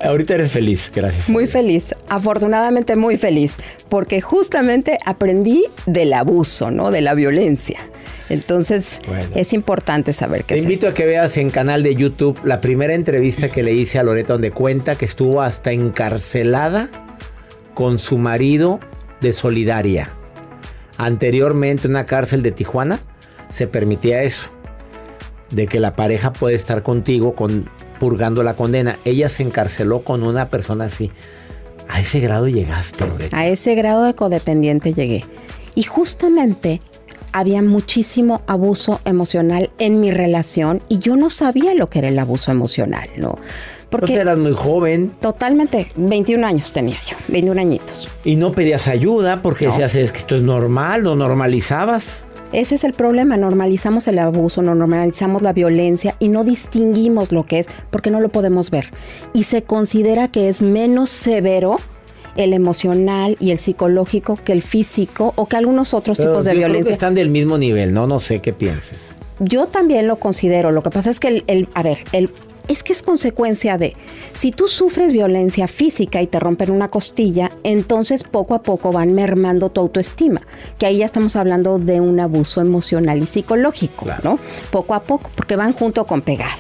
Ahorita 0.02 0.36
eres 0.36 0.52
feliz, 0.52 0.92
gracias. 0.94 1.30
Muy 1.30 1.48
feliz, 1.48 1.96
afortunadamente 2.10 2.98
muy 2.98 3.16
feliz, 3.16 3.58
porque 3.88 4.20
justamente 4.20 5.00
aprendí 5.06 5.64
del 5.86 6.12
abuso, 6.12 6.70
¿no? 6.72 6.92
De 6.92 7.02
la 7.02 7.14
violencia. 7.14 7.80
Entonces, 8.30 9.02
Bueno. 9.08 9.30
es 9.36 9.54
importante 9.54 10.14
saber 10.14 10.44
qué 10.44 10.56
Te 10.56 10.60
es 10.60 10.64
invito 10.66 10.88
esto. 10.88 10.92
a 10.92 10.94
que 10.96 11.06
veas 11.06 11.38
en 11.38 11.50
canal 11.50 11.84
de 11.84 11.96
YouTube 11.96 12.40
la 12.44 12.60
primera 12.62 12.94
entrevista 12.94 13.50
que 13.50 13.64
le 13.64 13.74
hice 13.74 14.00
a 14.00 14.04
Loreto 14.04 14.34
donde 14.34 14.52
cuenta 14.52 14.98
que 14.98 15.06
estuvo 15.06 15.42
hasta 15.42 15.72
encarcelada 15.72 16.90
con 17.74 18.00
su 18.00 18.18
marido 18.18 18.80
de 19.22 19.34
Solidaria. 19.34 20.10
Anteriormente 20.98 21.88
en 21.88 21.92
una 21.92 22.06
cárcel 22.06 22.42
de 22.42 22.52
Tijuana 22.52 23.00
se 23.50 23.68
permitía 23.68 24.24
eso, 24.24 24.50
de 25.52 25.68
que 25.68 25.80
la 25.80 25.96
pareja 25.96 26.34
puede 26.34 26.56
estar 26.56 26.84
contigo 26.84 27.34
con, 27.36 27.70
purgando 28.00 28.44
la 28.44 28.56
condena. 28.56 28.98
Ella 29.06 29.30
se 29.30 29.44
encarceló 29.44 30.02
con 30.04 30.24
una 30.24 30.50
persona 30.50 30.86
así. 30.86 31.12
A 31.88 32.02
ese 32.02 32.20
grado 32.20 32.48
llegaste, 32.48 33.08
Loreto. 33.08 33.36
A 33.36 33.48
ese 33.48 33.74
grado 33.76 34.04
de 34.04 34.14
codependiente 34.14 34.94
llegué. 34.94 35.24
Y 35.76 35.84
justamente 35.84 36.82
había 37.40 37.62
muchísimo 37.62 38.42
abuso 38.48 39.00
emocional 39.06 39.70
en 39.80 40.00
mi 40.00 40.12
relación 40.12 40.82
y 40.90 41.00
yo 41.00 41.16
no 41.16 41.30
sabía 41.30 41.74
lo 41.76 41.90
que 41.90 42.00
era 42.00 42.10
el 42.10 42.20
abuso 42.20 42.52
emocional, 42.52 43.10
¿no? 43.18 43.38
Porque 43.90 44.16
eras 44.16 44.38
muy 44.38 44.54
joven 44.54 45.12
totalmente, 45.22 45.88
21 45.96 46.46
años 46.46 46.74
tenía 46.74 46.98
yo, 47.10 47.16
21 47.30 47.62
añitos. 47.62 48.10
y 48.26 48.36
no 48.36 48.52
pedías 48.54 48.88
ayuda 48.88 49.42
porque 49.42 49.66
No. 49.66 49.72
decías, 49.72 49.96
es 49.96 50.12
que 50.12 50.18
esto 50.18 50.36
es 50.36 50.42
normal, 50.42 51.04
lo 51.04 51.16
normalizabas. 51.16 52.28
Ese 52.54 52.76
es 52.76 52.84
el 52.86 52.94
problema, 52.94 53.36
normalizamos 53.38 54.08
el 54.08 54.20
abuso, 54.20 54.62
no 54.62 54.74
normalizamos 54.74 55.42
la 55.42 55.52
violencia 55.54 56.16
y 56.20 56.30
no 56.30 56.44
distinguimos 56.46 57.32
lo 57.34 57.46
que 57.46 57.60
es 57.60 57.68
porque 57.90 58.10
no 58.10 58.20
lo 58.22 58.30
podemos 58.30 58.72
ver. 58.72 58.90
Y 59.34 59.44
se 59.44 59.64
considera 59.64 60.30
que 60.30 60.48
es 60.50 60.62
menos 60.62 61.10
severo 61.10 61.78
el 62.38 62.54
emocional 62.54 63.36
y 63.40 63.52
el 63.52 63.60
psicológico 63.60 64.36
que 64.44 64.54
el 64.54 64.62
físico 64.62 65.34
o 65.36 65.48
que 65.48 65.56
algunos 65.58 65.94
otros 65.94 66.18
Pero 66.18 66.32
tipos 66.32 66.46
de 66.46 66.52
yo 66.52 66.56
creo 66.58 66.62
que 66.68 66.72
violencia. 66.72 66.94
están 66.94 67.16
del 67.16 67.30
mismo 67.30 67.58
nivel, 67.58 67.94
¿no? 67.94 68.08
No 68.08 68.20
sé 68.20 68.40
qué 68.40 68.54
pienses. 68.54 69.14
Yo 69.40 69.68
también 69.68 70.08
lo 70.08 70.16
considero. 70.18 70.72
Lo 70.72 70.82
que 70.84 70.90
pasa 70.90 71.10
es 71.10 71.20
que 71.20 71.28
el, 71.28 71.44
el- 71.48 71.68
a 71.76 71.84
ver, 71.84 72.00
el, 72.12 72.32
es 72.68 72.84
que 72.84 72.92
es 72.92 73.02
consecuencia 73.02 73.78
de, 73.78 73.94
si 74.34 74.52
tú 74.52 74.68
sufres 74.68 75.12
violencia 75.14 75.68
física 75.68 76.22
y 76.22 76.28
te 76.28 76.40
rompen 76.40 76.72
una 76.72 76.90
costilla, 76.90 77.50
entonces 77.64 78.24
poco 78.24 78.56
a 78.56 78.62
poco 78.62 78.92
van 78.92 79.14
mermando 79.14 79.70
tu 79.70 79.80
autoestima, 79.80 80.42
que 80.78 80.86
ahí 80.86 80.98
ya 80.98 81.06
estamos 81.06 81.36
hablando 81.36 81.80
de 81.80 82.02
un 82.02 82.20
abuso 82.20 82.60
emocional 82.62 83.20
y 83.20 83.26
psicológico, 83.26 84.06
Claro. 84.06 84.22
¿no? 84.32 84.40
Poco 84.72 84.96
a 84.96 85.04
poco, 85.04 85.30
porque 85.36 85.56
van 85.56 85.72
junto 85.74 86.06
con 86.06 86.22
pegado. 86.22 86.52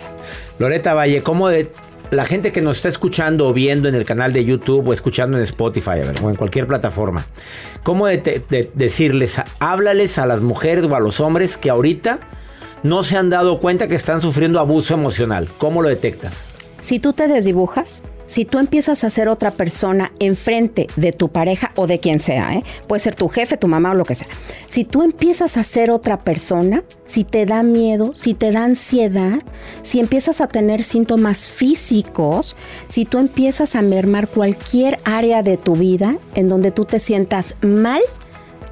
Loreta 0.59 0.93
Valle, 0.93 1.21
¿cómo 1.23 1.49
de 1.49 1.69
la 2.12 2.26
gente 2.26 2.52
que 2.52 2.62
nos 2.62 2.78
está 2.78 2.89
escuchando 2.89 3.48
o 3.48 3.54
viendo 3.54 3.89
en 3.89 3.96
el 3.96 4.06
canal 4.06 4.32
de 4.34 4.46
YouTube 4.46 4.88
o 4.88 4.93
escuchando 4.93 5.38
en 5.38 5.43
Spotify 5.43 6.00
o 6.24 6.30
en 6.30 6.36
cualquier 6.36 6.67
plataforma, 6.67 7.26
cómo 7.84 8.08
de, 8.08 8.17
de- 8.17 8.43
de 8.50 8.72
decirles, 8.74 9.41
háblales 9.60 10.17
a 10.17 10.26
las 10.26 10.41
mujeres 10.41 10.86
o 10.86 10.96
a 10.96 11.00
los 11.00 11.20
hombres 11.20 11.58
que 11.58 11.70
ahorita 11.70 12.20
no 12.84 13.04
se 13.04 13.17
han 13.17 13.30
dado 13.30 13.60
cuenta 13.60 13.88
que 13.88 13.96
están 13.96 14.22
sufriendo 14.22 14.60
abuso 14.60 14.93
emocional? 14.93 15.50
¿Cómo 15.58 15.82
lo 15.82 15.89
detectas? 15.89 16.52
Si 16.82 17.00
tú 17.00 17.12
te 17.13 17.28
desdibujas, 17.28 18.04
si 18.27 18.45
tú 18.45 18.59
empiezas 18.59 19.03
a 19.03 19.09
ser 19.09 19.29
otra 19.29 19.51
persona 19.51 20.11
enfrente 20.19 20.87
de 20.95 21.11
tu 21.13 21.29
pareja 21.29 21.71
o 21.75 21.87
de 21.87 21.99
quien 21.99 22.19
sea, 22.19 22.53
¿eh? 22.53 22.63
puede 22.87 23.01
ser 23.01 23.15
tu 23.15 23.29
jefe, 23.29 23.57
tu 23.57 23.67
mamá 23.67 23.91
o 23.91 23.93
lo 23.95 24.05
que 24.05 24.15
sea. 24.15 24.27
Si 24.69 24.83
tú 24.83 25.01
empiezas 25.01 25.57
a 25.57 25.63
ser 25.63 25.89
otra 25.89 26.23
persona, 26.23 26.83
si 27.07 27.23
te 27.23 27.45
da 27.45 27.63
miedo, 27.63 28.13
si 28.13 28.33
te 28.33 28.51
da 28.51 28.65
ansiedad, 28.65 29.39
si 29.81 29.99
empiezas 29.99 30.41
a 30.41 30.47
tener 30.47 30.83
síntomas 30.83 31.47
físicos, 31.47 32.55
si 32.87 33.05
tú 33.05 33.17
empiezas 33.17 33.75
a 33.75 33.81
mermar 33.81 34.27
cualquier 34.27 34.99
área 35.05 35.41
de 35.41 35.57
tu 35.57 35.75
vida 35.75 36.17
en 36.35 36.49
donde 36.49 36.71
tú 36.71 36.85
te 36.85 36.99
sientas 36.99 37.55
mal, 37.61 38.01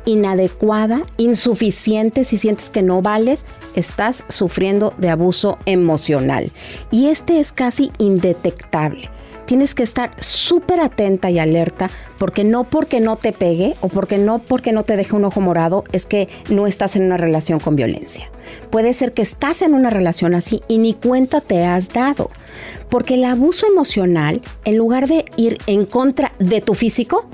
inadecuada, 0.06 1.02
insuficiente, 1.18 2.26
si 2.26 2.38
sientes 2.38 2.70
que 2.70 2.82
no 2.82 3.02
vales, 3.02 3.46
estás 3.76 4.24
sufriendo 4.28 4.94
de 4.98 5.10
abuso 5.10 5.58
emocional. 5.66 6.52
Y 6.92 7.08
este 7.08 7.40
es 7.40 7.52
casi 7.52 7.92
indetectable. 7.98 9.10
Tienes 9.46 9.76
que 9.76 9.84
estar 9.84 10.12
súper 10.20 10.80
atenta 10.80 11.30
y 11.30 11.40
alerta 11.40 11.90
porque 12.18 12.44
no 12.44 12.64
porque 12.64 13.00
no 13.00 13.16
te 13.16 13.32
pegue 13.32 13.76
o 13.82 13.88
porque 13.88 14.18
no 14.18 14.40
porque 14.40 14.72
no 14.72 14.84
te 14.84 14.96
deje 14.96 15.16
un 15.16 15.26
ojo 15.26 15.42
morado 15.42 15.84
es 15.92 16.06
que 16.06 16.28
no 16.50 16.68
estás 16.68 16.96
en 16.96 17.04
una 17.04 17.18
relación 17.18 17.60
con 17.60 17.76
violencia. 17.76 18.30
Puede 18.70 18.94
ser 18.94 19.14
que 19.14 19.22
estás 19.22 19.62
en 19.62 19.74
una 19.74 19.90
relación 19.90 20.34
así 20.34 20.62
y 20.68 20.78
ni 20.80 20.94
cuenta 20.94 21.42
te 21.42 21.64
has 21.66 21.90
dado. 21.90 22.30
Porque 22.90 23.16
el 23.16 23.26
abuso 23.26 23.68
emocional, 23.68 24.42
en 24.64 24.78
lugar 24.78 25.08
de 25.08 25.26
ir 25.38 25.58
en 25.68 25.86
contra 25.86 26.32
de 26.40 26.62
tu 26.62 26.74
físico, 26.74 27.28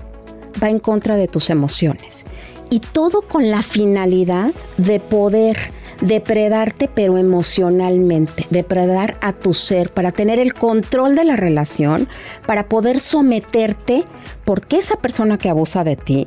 va 0.62 0.70
en 0.70 0.80
contra 0.80 1.16
de 1.16 1.28
tus 1.28 1.50
emociones. 1.50 2.26
Y 2.72 2.80
todo 2.80 3.22
con 3.22 3.52
la 3.52 3.62
finalidad 3.62 4.52
de 4.78 5.00
poder 5.00 5.72
depredarte, 6.02 6.88
pero 6.88 7.18
emocionalmente, 7.18 8.48
depredar 8.50 9.18
a 9.22 9.34
tu 9.34 9.54
ser, 9.54 9.92
para 9.92 10.12
tener 10.12 10.40
el 10.40 10.54
control 10.54 11.16
de 11.16 11.26
la 11.26 11.36
relación, 11.36 12.10
para 12.48 12.68
poder 12.68 13.00
someterte, 13.00 14.04
porque 14.46 14.78
esa 14.78 14.96
persona 14.96 15.38
que 15.38 15.50
abusa 15.50 15.84
de 15.84 15.96
ti 15.96 16.26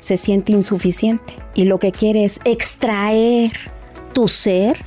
se 0.00 0.16
siente 0.16 0.52
insuficiente 0.52 1.34
y 1.54 1.64
lo 1.64 1.78
que 1.78 1.92
quiere 1.92 2.24
es 2.24 2.40
extraer 2.44 3.52
tu 4.12 4.28
ser, 4.28 4.78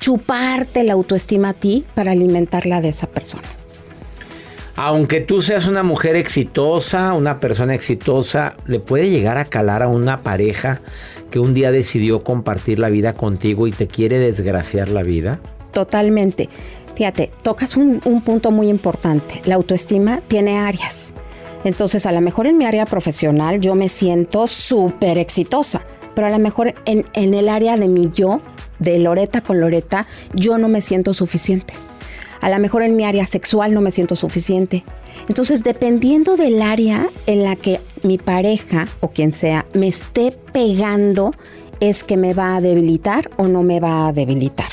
chuparte 0.00 0.82
la 0.82 0.94
autoestima 0.94 1.50
a 1.50 1.54
ti 1.54 1.84
para 1.94 2.12
alimentarla 2.12 2.80
de 2.80 2.88
esa 2.90 3.06
persona. 3.06 3.55
Aunque 4.78 5.22
tú 5.22 5.40
seas 5.40 5.66
una 5.68 5.82
mujer 5.82 6.16
exitosa, 6.16 7.14
una 7.14 7.40
persona 7.40 7.74
exitosa, 7.74 8.54
le 8.66 8.78
puede 8.78 9.08
llegar 9.08 9.38
a 9.38 9.46
calar 9.46 9.82
a 9.82 9.88
una 9.88 10.22
pareja 10.22 10.82
que 11.30 11.38
un 11.38 11.54
día 11.54 11.72
decidió 11.72 12.22
compartir 12.22 12.78
la 12.78 12.90
vida 12.90 13.14
contigo 13.14 13.66
y 13.66 13.72
te 13.72 13.86
quiere 13.86 14.18
desgraciar 14.18 14.90
la 14.90 15.02
vida. 15.02 15.40
Totalmente. 15.72 16.50
Fíjate, 16.94 17.30
tocas 17.42 17.78
un, 17.78 18.00
un 18.04 18.20
punto 18.20 18.50
muy 18.50 18.68
importante. 18.68 19.40
La 19.46 19.54
autoestima 19.54 20.20
tiene 20.28 20.58
áreas. 20.58 21.14
Entonces, 21.64 22.04
a 22.04 22.12
lo 22.12 22.20
mejor 22.20 22.46
en 22.46 22.58
mi 22.58 22.66
área 22.66 22.84
profesional 22.84 23.60
yo 23.60 23.74
me 23.74 23.88
siento 23.88 24.46
súper 24.46 25.16
exitosa, 25.16 25.82
pero 26.14 26.26
a 26.26 26.30
lo 26.30 26.38
mejor 26.38 26.74
en, 26.84 27.06
en 27.14 27.32
el 27.32 27.48
área 27.48 27.78
de 27.78 27.88
mi 27.88 28.10
yo, 28.10 28.42
de 28.78 28.98
Loreta 28.98 29.40
con 29.40 29.58
Loreta, 29.58 30.06
yo 30.34 30.58
no 30.58 30.68
me 30.68 30.82
siento 30.82 31.14
suficiente. 31.14 31.72
A 32.40 32.50
lo 32.50 32.58
mejor 32.58 32.82
en 32.82 32.96
mi 32.96 33.04
área 33.04 33.26
sexual 33.26 33.72
no 33.74 33.80
me 33.80 33.90
siento 33.92 34.16
suficiente. 34.16 34.84
Entonces, 35.28 35.64
dependiendo 35.64 36.36
del 36.36 36.60
área 36.62 37.08
en 37.26 37.42
la 37.42 37.56
que 37.56 37.80
mi 38.02 38.18
pareja 38.18 38.86
o 39.00 39.08
quien 39.10 39.32
sea 39.32 39.66
me 39.72 39.88
esté 39.88 40.32
pegando, 40.52 41.32
es 41.80 42.04
que 42.04 42.16
me 42.16 42.34
va 42.34 42.56
a 42.56 42.60
debilitar 42.60 43.30
o 43.36 43.48
no 43.48 43.62
me 43.62 43.80
va 43.80 44.08
a 44.08 44.12
debilitar. 44.12 44.68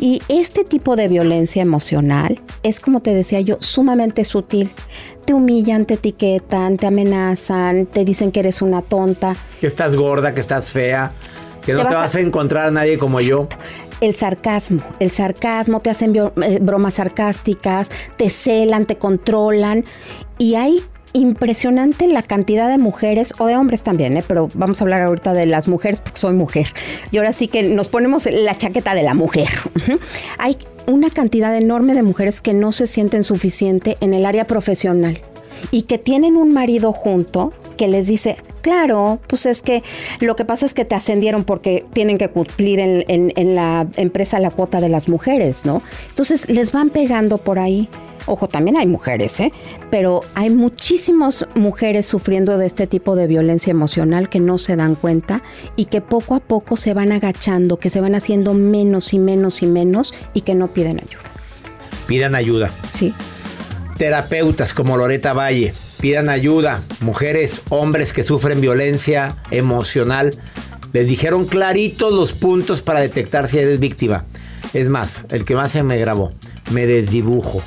Y 0.00 0.20
este 0.28 0.64
tipo 0.64 0.96
de 0.96 1.08
violencia 1.08 1.62
emocional 1.62 2.40
es, 2.62 2.80
como 2.80 3.00
te 3.00 3.14
decía 3.14 3.40
yo, 3.40 3.56
sumamente 3.60 4.24
sutil. 4.24 4.68
Te 5.24 5.32
humillan, 5.34 5.86
te 5.86 5.94
etiquetan, 5.94 6.76
te 6.76 6.86
amenazan, 6.88 7.86
te 7.86 8.04
dicen 8.04 8.30
que 8.32 8.40
eres 8.40 8.60
una 8.60 8.82
tonta. 8.82 9.36
Que 9.60 9.66
estás 9.66 9.96
gorda, 9.96 10.34
que 10.34 10.40
estás 10.40 10.72
fea, 10.72 11.14
que 11.64 11.72
no 11.72 11.86
Te 11.86 11.94
vas 11.94 12.14
a- 12.14 12.18
a 12.18 12.20
encontrar 12.20 12.66
a 12.66 12.70
nadie 12.70 12.98
como 12.98 13.20
yo. 13.20 13.48
El 14.00 14.14
sarcasmo, 14.14 14.82
el 15.00 15.10
sarcasmo, 15.10 15.80
te 15.80 15.90
hacen 15.90 16.14
eh, 16.16 16.58
bromas 16.60 16.94
sarcásticas, 16.94 17.90
te 18.16 18.30
celan, 18.30 18.86
te 18.86 18.96
controlan. 18.96 19.84
Y 20.38 20.56
hay 20.56 20.82
impresionante 21.14 22.08
la 22.08 22.22
cantidad 22.22 22.68
de 22.68 22.76
mujeres 22.76 23.34
o 23.38 23.46
de 23.46 23.56
hombres 23.56 23.82
también, 23.82 24.16
¿eh? 24.16 24.24
pero 24.26 24.48
vamos 24.54 24.80
a 24.80 24.84
hablar 24.84 25.02
ahorita 25.02 25.32
de 25.32 25.46
las 25.46 25.68
mujeres 25.68 26.00
porque 26.00 26.20
soy 26.20 26.34
mujer. 26.34 26.66
Y 27.12 27.18
ahora 27.18 27.32
sí 27.32 27.48
que 27.48 27.62
nos 27.62 27.88
ponemos 27.88 28.26
la 28.30 28.58
chaqueta 28.58 28.94
de 28.94 29.04
la 29.04 29.14
mujer. 29.14 29.48
Hay 30.38 30.58
una 30.86 31.10
cantidad 31.10 31.56
enorme 31.56 31.94
de 31.94 32.02
mujeres 32.02 32.40
que 32.40 32.52
no 32.52 32.72
se 32.72 32.86
sienten 32.86 33.24
suficiente 33.24 33.96
en 34.00 34.12
el 34.12 34.26
área 34.26 34.46
profesional 34.46 35.20
y 35.70 35.82
que 35.82 35.98
tienen 35.98 36.36
un 36.36 36.52
marido 36.52 36.92
junto 36.92 37.52
que 37.76 37.88
les 37.88 38.06
dice, 38.06 38.36
claro, 38.62 39.18
pues 39.26 39.46
es 39.46 39.60
que 39.62 39.82
lo 40.20 40.36
que 40.36 40.44
pasa 40.44 40.64
es 40.66 40.74
que 40.74 40.84
te 40.84 40.94
ascendieron 40.94 41.42
porque 41.44 41.84
tienen 41.92 42.18
que 42.18 42.28
cumplir 42.28 42.78
en, 42.78 43.04
en- 43.08 43.32
en 43.36 43.54
la 43.54 43.86
empresa 43.96 44.38
la 44.38 44.50
cuota 44.50 44.80
de 44.80 44.88
las 44.88 45.08
mujeres, 45.08 45.64
¿no? 45.64 45.82
Entonces 46.08 46.48
les 46.48 46.72
van 46.72 46.90
pegando 46.90 47.38
por 47.38 47.58
ahí. 47.58 47.88
Ojo, 48.26 48.48
también 48.48 48.78
hay 48.78 48.86
mujeres, 48.86 49.38
¿eh? 49.40 49.52
Pero 49.90 50.20
hay 50.34 50.48
muchísimas 50.48 51.46
mujeres 51.54 52.06
sufriendo 52.06 52.56
de 52.56 52.64
este 52.64 52.86
tipo 52.86 53.16
de 53.16 53.26
violencia 53.26 53.70
emocional 53.72 54.30
que 54.30 54.40
no 54.40 54.56
se 54.56 54.76
dan 54.76 54.94
cuenta 54.94 55.42
y 55.76 55.86
que 55.86 56.00
poco 56.00 56.34
a 56.34 56.40
poco 56.40 56.76
se 56.78 56.94
van 56.94 57.12
agachando, 57.12 57.76
que 57.78 57.90
se 57.90 58.00
van 58.00 58.14
haciendo 58.14 58.54
menos 58.54 59.12
y 59.12 59.18
menos 59.18 59.62
y 59.62 59.66
menos 59.66 60.14
y 60.32 60.40
que 60.40 60.54
no 60.54 60.68
piden 60.68 61.00
ayuda. 61.00 61.24
Pidan 62.06 62.34
ayuda. 62.34 62.70
Sí. 62.92 63.12
Terapeutas 63.96 64.74
como 64.74 64.96
Loreta 64.96 65.32
Valle, 65.32 65.72
pidan 66.00 66.28
ayuda. 66.28 66.82
Mujeres, 67.00 67.62
hombres 67.68 68.12
que 68.12 68.22
sufren 68.22 68.60
violencia 68.60 69.36
emocional, 69.50 70.36
les 70.92 71.08
dijeron 71.08 71.44
claritos 71.46 72.12
los 72.12 72.32
puntos 72.32 72.82
para 72.82 73.00
detectar 73.00 73.48
si 73.48 73.58
eres 73.58 73.78
víctima. 73.78 74.24
Es 74.72 74.88
más, 74.88 75.26
el 75.30 75.44
que 75.44 75.54
más 75.54 75.70
se 75.72 75.82
me 75.82 75.96
grabó, 75.98 76.32
me 76.70 76.86
desdibujo. 76.86 77.62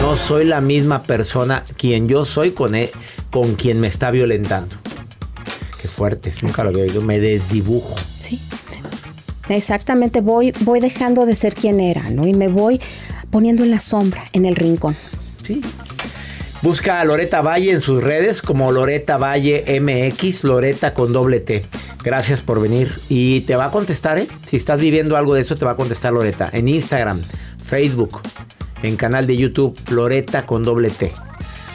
No 0.00 0.16
soy 0.16 0.44
la 0.44 0.60
misma 0.60 1.04
persona 1.04 1.64
quien 1.76 2.08
yo 2.08 2.24
soy 2.24 2.50
con, 2.50 2.74
e- 2.74 2.90
con 3.30 3.54
quien 3.54 3.78
me 3.80 3.86
está 3.86 4.10
violentando. 4.10 4.74
Qué 5.80 5.86
fuerte, 5.86 6.32
nunca 6.42 6.64
lo 6.64 6.70
había 6.70 6.82
oído. 6.84 7.02
Me 7.02 7.20
desdibujo. 7.20 7.94
Sí. 8.18 8.40
Exactamente, 9.48 10.20
voy, 10.20 10.52
voy 10.60 10.80
dejando 10.80 11.26
de 11.26 11.36
ser 11.36 11.54
quien 11.54 11.78
era, 11.80 12.10
¿no? 12.10 12.26
Y 12.26 12.34
me 12.34 12.48
voy 12.48 12.80
poniendo 13.30 13.62
en 13.64 13.70
la 13.70 13.80
sombra, 13.80 14.24
en 14.32 14.44
el 14.46 14.56
rincón. 14.56 14.96
Busca 16.62 17.00
a 17.00 17.04
Loreta 17.04 17.42
Valle 17.42 17.72
en 17.72 17.80
sus 17.80 18.02
redes 18.02 18.40
como 18.40 18.70
Loreta 18.70 19.18
Valle 19.18 19.64
MX, 19.80 20.44
Loreta 20.44 20.94
con 20.94 21.12
doble 21.12 21.40
T. 21.40 21.64
Gracias 22.04 22.40
por 22.40 22.60
venir. 22.60 23.00
Y 23.08 23.40
te 23.42 23.56
va 23.56 23.66
a 23.66 23.70
contestar, 23.70 24.18
¿eh? 24.18 24.28
Si 24.46 24.56
estás 24.56 24.78
viviendo 24.78 25.16
algo 25.16 25.34
de 25.34 25.40
eso, 25.40 25.56
te 25.56 25.64
va 25.64 25.72
a 25.72 25.76
contestar 25.76 26.12
Loreta. 26.12 26.48
En 26.52 26.68
Instagram, 26.68 27.20
Facebook, 27.58 28.20
en 28.82 28.96
canal 28.96 29.26
de 29.26 29.36
YouTube, 29.36 29.76
Loreta 29.90 30.46
con 30.46 30.62
doble 30.62 30.90
T. 30.90 31.12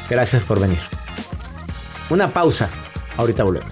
Gracias 0.10 0.44
por 0.46 0.60
venir. 0.60 0.80
Una 2.10 2.30
pausa. 2.32 2.70
Ahorita 3.18 3.44
volvemos. 3.44 3.72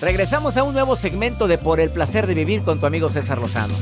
Regresamos 0.00 0.56
a 0.56 0.62
un 0.62 0.74
nuevo 0.74 0.94
segmento 0.94 1.48
de 1.48 1.58
Por 1.58 1.80
el 1.80 1.90
placer 1.90 2.26
de 2.26 2.34
vivir 2.34 2.62
con 2.62 2.78
tu 2.78 2.86
amigo 2.86 3.10
César 3.10 3.38
Lozano. 3.38 3.74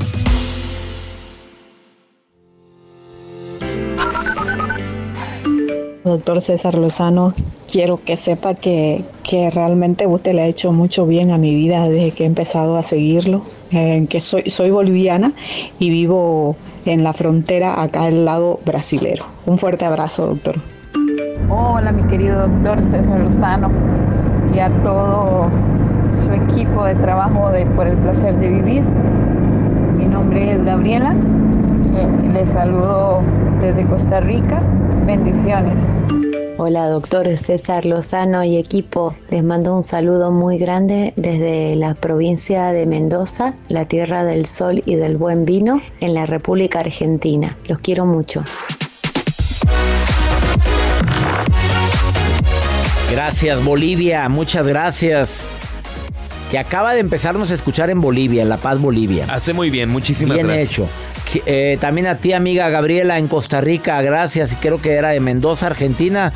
Doctor 6.07 6.41
César 6.41 6.75
Lozano, 6.75 7.33
quiero 7.71 7.99
que 8.01 8.15
sepa 8.15 8.55
que, 8.55 9.03
que, 9.23 9.49
realmente 9.49 10.07
usted 10.07 10.33
le 10.33 10.41
ha 10.41 10.45
hecho 10.47 10.71
mucho 10.71 11.05
bien 11.05 11.31
a 11.31 11.37
mi 11.37 11.53
vida 11.53 11.89
desde 11.89 12.11
que 12.11 12.23
he 12.23 12.25
empezado 12.25 12.77
a 12.77 12.83
seguirlo, 12.83 13.43
que 13.71 14.21
soy, 14.21 14.49
soy 14.49 14.71
boliviana 14.71 15.33
y 15.79 15.89
vivo 15.89 16.55
en 16.85 17.03
la 17.03 17.13
frontera 17.13 17.81
acá 17.81 18.05
al 18.05 18.25
lado 18.25 18.59
brasilero. 18.65 19.25
Un 19.45 19.57
fuerte 19.57 19.85
abrazo, 19.85 20.27
doctor. 20.27 20.55
Hola, 21.49 21.91
mi 21.91 22.03
querido 22.09 22.47
doctor 22.47 22.79
César 22.91 23.19
Lozano 23.19 23.69
y 24.53 24.59
a 24.59 24.69
todo 24.83 25.49
su 26.23 26.31
equipo 26.31 26.85
de 26.85 26.95
trabajo 26.95 27.49
de 27.51 27.65
Por 27.65 27.87
el 27.87 27.97
Placer 27.97 28.37
de 28.37 28.47
Vivir. 28.47 28.83
Mi 29.97 30.05
nombre 30.05 30.53
es 30.53 30.63
Gabriela, 30.63 31.13
eh, 31.13 32.31
les 32.33 32.49
saludo 32.49 33.21
desde 33.61 33.85
Costa 33.87 34.19
Rica. 34.19 34.61
Bendiciones. 35.05 35.81
Hola, 36.59 36.87
doctor 36.87 37.27
César 37.37 37.85
Lozano 37.85 38.43
y 38.43 38.57
equipo. 38.57 39.15
Les 39.29 39.43
mando 39.43 39.75
un 39.75 39.83
saludo 39.83 40.31
muy 40.31 40.57
grande 40.57 41.13
desde 41.15 41.75
la 41.75 41.93
provincia 41.93 42.71
de 42.71 42.85
Mendoza, 42.85 43.53
la 43.69 43.85
tierra 43.85 44.23
del 44.23 44.47
sol 44.47 44.81
y 44.85 44.95
del 44.95 45.17
buen 45.17 45.45
vino, 45.45 45.81
en 45.99 46.13
la 46.13 46.25
República 46.25 46.79
Argentina. 46.79 47.55
Los 47.65 47.79
quiero 47.79 48.05
mucho. 48.05 48.43
Gracias, 53.11 53.63
Bolivia. 53.63 54.27
Muchas 54.29 54.67
gracias. 54.67 55.49
Que 56.51 56.57
acaba 56.57 56.93
de 56.93 57.01
empezarnos 57.01 57.51
a 57.51 57.53
escuchar 57.53 57.89
en 57.89 58.01
Bolivia, 58.01 58.41
en 58.41 58.49
La 58.49 58.57
Paz, 58.57 58.79
Bolivia. 58.79 59.25
Hace 59.29 59.53
muy 59.53 59.69
bien, 59.69 59.89
muchísimas 59.89 60.35
bien 60.37 60.47
gracias. 60.47 60.69
hecho. 60.69 61.16
Eh, 61.45 61.77
también 61.79 62.07
a 62.07 62.17
ti, 62.17 62.33
amiga 62.33 62.69
Gabriela, 62.69 63.17
en 63.17 63.27
Costa 63.27 63.61
Rica, 63.61 64.01
gracias. 64.01 64.53
Y 64.53 64.55
creo 64.55 64.81
que 64.81 64.93
era 64.93 65.09
de 65.09 65.19
Mendoza, 65.19 65.67
Argentina. 65.67 66.31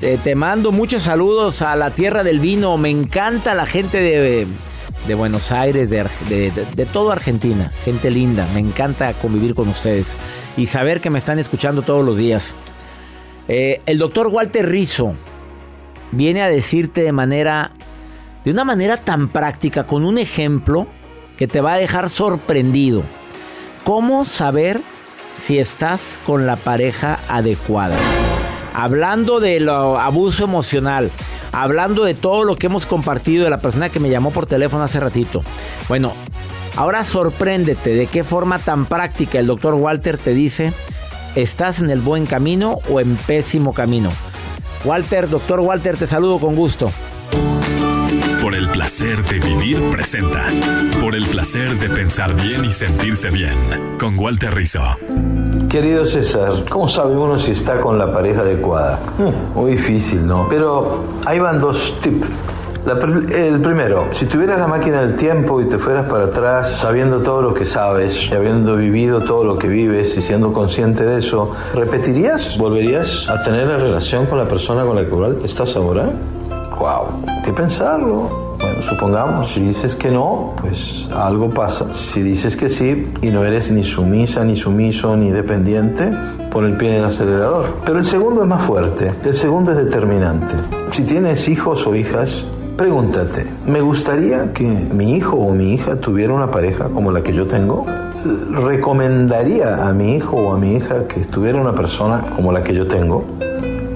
Eh, 0.00 0.18
te 0.22 0.34
mando 0.34 0.72
muchos 0.72 1.02
saludos 1.04 1.62
a 1.62 1.76
la 1.76 1.90
tierra 1.90 2.22
del 2.22 2.40
vino. 2.40 2.76
Me 2.76 2.90
encanta 2.90 3.54
la 3.54 3.66
gente 3.66 4.00
de, 4.00 4.46
de 5.06 5.14
Buenos 5.14 5.50
Aires, 5.52 5.90
de, 5.90 6.04
de, 6.28 6.86
todo 6.86 7.10
Argentina. 7.10 7.72
Gente 7.84 8.10
linda. 8.10 8.46
Me 8.54 8.60
encanta 8.60 9.12
convivir 9.14 9.54
con 9.54 9.68
ustedes 9.68 10.16
y 10.56 10.66
saber 10.66 11.00
que 11.00 11.10
me 11.10 11.18
están 11.18 11.38
escuchando 11.38 11.82
todos 11.82 12.04
los 12.04 12.16
días. 12.16 12.54
Eh, 13.48 13.80
el 13.86 13.98
doctor 13.98 14.28
Walter 14.28 14.68
Rizzo 14.68 15.14
viene 16.12 16.42
a 16.42 16.48
decirte 16.48 17.02
de 17.02 17.12
manera, 17.12 17.72
de 18.44 18.50
una 18.50 18.64
manera 18.64 18.98
tan 18.98 19.28
práctica, 19.28 19.86
con 19.86 20.04
un 20.04 20.18
ejemplo 20.18 20.86
que 21.38 21.46
te 21.46 21.60
va 21.60 21.74
a 21.74 21.78
dejar 21.78 22.10
sorprendido. 22.10 23.02
¿Cómo 23.84 24.24
saber 24.24 24.80
si 25.36 25.58
estás 25.58 26.18
con 26.26 26.46
la 26.46 26.56
pareja 26.56 27.20
adecuada? 27.28 27.96
Hablando 28.74 29.40
del 29.40 29.68
abuso 29.68 30.44
emocional, 30.44 31.10
hablando 31.52 32.04
de 32.04 32.14
todo 32.14 32.44
lo 32.44 32.56
que 32.56 32.66
hemos 32.66 32.86
compartido 32.86 33.44
de 33.44 33.50
la 33.50 33.58
persona 33.58 33.88
que 33.88 34.00
me 34.00 34.10
llamó 34.10 34.30
por 34.30 34.46
teléfono 34.46 34.84
hace 34.84 35.00
ratito. 35.00 35.42
Bueno, 35.88 36.12
ahora 36.76 37.02
sorpréndete 37.02 37.94
de 37.94 38.06
qué 38.06 38.24
forma 38.24 38.58
tan 38.58 38.86
práctica 38.86 39.38
el 39.38 39.46
doctor 39.46 39.74
Walter 39.74 40.18
te 40.18 40.34
dice, 40.34 40.72
¿estás 41.34 41.80
en 41.80 41.90
el 41.90 42.00
buen 42.00 42.26
camino 42.26 42.78
o 42.90 43.00
en 43.00 43.16
pésimo 43.16 43.72
camino? 43.72 44.10
Walter, 44.84 45.28
doctor 45.28 45.60
Walter, 45.60 45.96
te 45.96 46.06
saludo 46.06 46.38
con 46.38 46.54
gusto. 46.54 46.92
El 48.58 48.66
placer 48.70 49.22
de 49.22 49.38
vivir 49.38 49.80
presenta. 49.88 50.46
Por 51.00 51.14
el 51.14 51.24
placer 51.26 51.78
de 51.78 51.88
pensar 51.88 52.34
bien 52.34 52.64
y 52.64 52.72
sentirse 52.72 53.30
bien. 53.30 53.56
Con 54.00 54.18
Walter 54.18 54.52
Rizzo. 54.52 54.80
Querido 55.70 56.04
César, 56.04 56.64
¿cómo 56.68 56.88
sabe 56.88 57.16
uno 57.16 57.38
si 57.38 57.52
está 57.52 57.80
con 57.80 57.98
la 57.98 58.12
pareja 58.12 58.40
adecuada? 58.40 58.98
Muy 59.54 59.76
difícil, 59.76 60.26
¿no? 60.26 60.48
Pero 60.50 61.04
ahí 61.24 61.38
van 61.38 61.60
dos 61.60 62.00
tips. 62.00 62.26
La, 62.84 62.94
el 62.94 63.60
primero, 63.60 64.06
si 64.10 64.26
tuvieras 64.26 64.58
la 64.58 64.66
máquina 64.66 65.02
del 65.02 65.14
tiempo 65.14 65.60
y 65.60 65.66
te 65.66 65.78
fueras 65.78 66.10
para 66.10 66.24
atrás 66.24 66.78
sabiendo 66.80 67.20
todo 67.20 67.40
lo 67.40 67.54
que 67.54 67.64
sabes 67.64 68.24
y 68.28 68.34
habiendo 68.34 68.74
vivido 68.74 69.20
todo 69.20 69.44
lo 69.44 69.56
que 69.56 69.68
vives 69.68 70.16
y 70.16 70.22
siendo 70.22 70.52
consciente 70.52 71.04
de 71.04 71.20
eso, 71.20 71.54
¿repetirías? 71.74 72.58
¿Volverías 72.58 73.28
a 73.28 73.40
tener 73.44 73.68
la 73.68 73.76
relación 73.76 74.26
con 74.26 74.36
la 74.36 74.46
persona 74.46 74.84
con 74.84 74.96
la 74.96 75.04
cual 75.04 75.38
estás 75.44 75.76
ahora? 75.76 76.10
¡Wow! 76.76 77.24
¿Qué 77.44 77.52
pensarlo? 77.52 78.47
Supongamos, 78.86 79.52
si 79.52 79.60
dices 79.60 79.94
que 79.94 80.10
no, 80.10 80.54
pues 80.60 81.08
algo 81.14 81.50
pasa. 81.50 81.86
Si 81.94 82.22
dices 82.22 82.56
que 82.56 82.68
sí 82.68 83.12
y 83.22 83.28
no 83.28 83.44
eres 83.44 83.70
ni 83.70 83.82
sumisa, 83.82 84.44
ni 84.44 84.56
sumiso, 84.56 85.16
ni 85.16 85.30
dependiente, 85.30 86.10
pon 86.50 86.64
el 86.64 86.76
pie 86.76 86.90
en 86.90 86.94
el 86.96 87.04
acelerador. 87.04 87.66
Pero 87.84 87.98
el 87.98 88.04
segundo 88.04 88.42
es 88.42 88.48
más 88.48 88.62
fuerte, 88.62 89.10
el 89.24 89.34
segundo 89.34 89.72
es 89.72 89.78
determinante. 89.78 90.54
Si 90.90 91.02
tienes 91.02 91.48
hijos 91.48 91.86
o 91.86 91.94
hijas, 91.94 92.44
pregúntate, 92.76 93.46
¿me 93.66 93.80
gustaría 93.80 94.52
que 94.52 94.64
mi 94.64 95.14
hijo 95.14 95.36
o 95.36 95.54
mi 95.54 95.74
hija 95.74 95.96
tuviera 95.96 96.32
una 96.32 96.50
pareja 96.50 96.88
como 96.88 97.10
la 97.10 97.22
que 97.22 97.32
yo 97.32 97.46
tengo? 97.46 97.84
¿Recomendaría 98.52 99.88
a 99.88 99.92
mi 99.92 100.16
hijo 100.16 100.36
o 100.36 100.54
a 100.54 100.58
mi 100.58 100.74
hija 100.74 101.04
que 101.06 101.20
tuviera 101.20 101.60
una 101.60 101.74
persona 101.74 102.22
como 102.36 102.52
la 102.52 102.62
que 102.62 102.74
yo 102.74 102.86
tengo? 102.86 103.24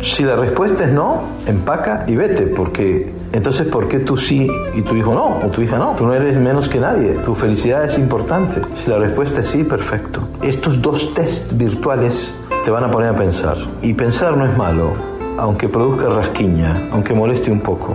Si 0.02 0.24
la 0.24 0.34
respuesta 0.34 0.84
es 0.84 0.92
no, 0.92 1.22
empaca 1.46 2.04
y 2.08 2.16
vete, 2.16 2.46
porque 2.48 3.12
entonces 3.32 3.68
¿por 3.68 3.86
qué 3.86 4.00
tú 4.00 4.16
sí 4.16 4.48
y 4.74 4.82
tu 4.82 4.96
hijo 4.96 5.14
no? 5.14 5.38
O 5.46 5.50
tu 5.50 5.62
hija 5.62 5.78
no. 5.78 5.94
Tú 5.96 6.06
no 6.06 6.14
eres 6.14 6.36
menos 6.36 6.68
que 6.68 6.80
nadie. 6.80 7.14
Tu 7.24 7.34
felicidad 7.34 7.84
es 7.84 7.96
importante. 7.98 8.60
Si 8.82 8.90
la 8.90 8.98
respuesta 8.98 9.40
es 9.40 9.46
sí, 9.46 9.62
perfecto. 9.62 10.22
Estos 10.42 10.82
dos 10.82 11.14
tests 11.14 11.56
virtuales 11.56 12.36
te 12.64 12.70
van 12.72 12.82
a 12.82 12.90
poner 12.90 13.10
a 13.10 13.16
pensar. 13.16 13.56
Y 13.80 13.94
pensar 13.94 14.36
no 14.36 14.44
es 14.44 14.56
malo, 14.56 14.92
aunque 15.38 15.68
produzca 15.68 16.08
rasquiña, 16.08 16.88
aunque 16.90 17.14
moleste 17.14 17.52
un 17.52 17.60
poco. 17.60 17.94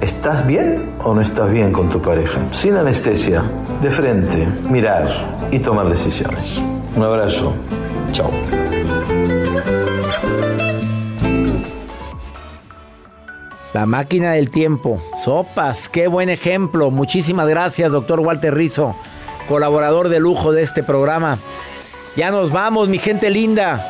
¿Estás 0.00 0.46
bien 0.46 0.90
o 1.04 1.14
no 1.14 1.20
estás 1.20 1.50
bien 1.50 1.70
con 1.70 1.90
tu 1.90 2.00
pareja? 2.00 2.40
Sin 2.52 2.76
anestesia, 2.76 3.42
de 3.82 3.90
frente, 3.90 4.48
mirar 4.70 5.06
y 5.50 5.58
tomar 5.58 5.88
decisiones. 5.88 6.60
Un 6.96 7.02
abrazo. 7.02 7.52
Chao. 8.12 8.30
La 13.76 13.84
máquina 13.84 14.32
del 14.32 14.48
tiempo. 14.48 14.98
Sopas, 15.22 15.90
qué 15.90 16.08
buen 16.08 16.30
ejemplo. 16.30 16.90
Muchísimas 16.90 17.46
gracias, 17.46 17.92
doctor 17.92 18.20
Walter 18.20 18.54
Rizzo, 18.54 18.96
colaborador 19.48 20.08
de 20.08 20.18
lujo 20.18 20.50
de 20.50 20.62
este 20.62 20.82
programa. 20.82 21.36
Ya 22.16 22.30
nos 22.30 22.52
vamos, 22.52 22.88
mi 22.88 22.96
gente 22.96 23.28
linda. 23.28 23.86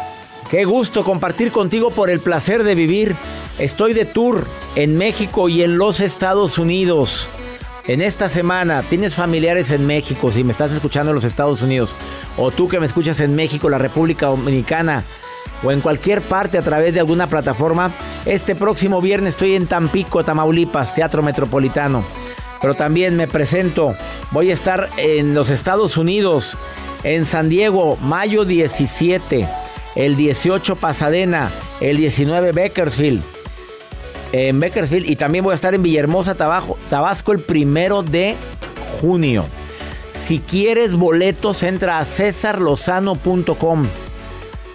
Qué 0.51 0.65
gusto 0.65 1.05
compartir 1.05 1.53
contigo 1.53 1.93
por 1.93 2.11
el 2.11 2.19
placer 2.19 2.65
de 2.65 2.75
vivir. 2.75 3.15
Estoy 3.61 3.93
de 3.93 4.05
tour 4.05 4.45
en 4.75 4.99
México 4.99 5.49
y 5.49 5.63
en 5.63 5.79
los 5.79 6.01
Estados 6.01 6.59
Unidos. 6.59 7.29
En 7.87 8.01
esta 8.01 8.29
semana 8.29 8.83
tienes 8.83 9.15
familiares 9.15 9.71
en 9.71 9.87
México, 9.87 10.33
si 10.33 10.43
me 10.43 10.51
estás 10.51 10.73
escuchando 10.73 11.13
en 11.13 11.15
los 11.15 11.23
Estados 11.23 11.63
Unidos, 11.63 11.95
o 12.37 12.51
tú 12.51 12.69
que 12.69 12.81
me 12.81 12.87
escuchas 12.87 13.21
en 13.21 13.37
México, 13.37 13.71
la 13.71 13.79
República 13.79 14.27
Dominicana, 14.27 15.05
o 15.63 15.73
en 15.73 15.81
cualquier 15.81 16.23
parte 16.23 16.59
a 16.59 16.63
través 16.63 16.95
de 16.95 17.01
alguna 17.01 17.27
plataforma. 17.27 17.91
Este 18.25 18.55
próximo 18.55 19.01
viernes 19.01 19.35
estoy 19.35 19.55
en 19.55 19.67
Tampico, 19.67 20.25
Tamaulipas, 20.25 20.95
Teatro 20.95 21.23
Metropolitano. 21.23 22.05
Pero 22.61 22.75
también 22.75 23.17
me 23.17 23.29
presento, 23.29 23.95
voy 24.31 24.51
a 24.51 24.55
estar 24.55 24.89
en 24.97 25.35
los 25.35 25.51
Estados 25.51 25.97
Unidos, 25.97 26.57
en 27.05 27.27
San 27.27 27.49
Diego, 27.49 27.97
mayo 28.01 28.45
17, 28.45 29.47
el 29.95 30.17
18 30.17 30.77
Pasadena, 30.77 31.51
el 31.81 31.99
19 31.99 32.53
Bakersfield. 32.53 33.23
En 34.33 34.59
Bakersfield 34.59 35.09
y 35.09 35.17
también 35.17 35.45
voy 35.45 35.53
a 35.53 35.55
estar 35.55 35.75
en 35.75 35.83
Villahermosa, 35.83 36.35
Tabasco, 36.35 37.33
el 37.33 37.41
primero 37.41 38.03
de 38.03 38.35
junio. 39.01 39.45
Si 40.11 40.39
quieres 40.39 40.97
boletos, 40.97 41.63
entra 41.63 41.99
a 41.99 42.05
cesarlozano.com 42.05 43.87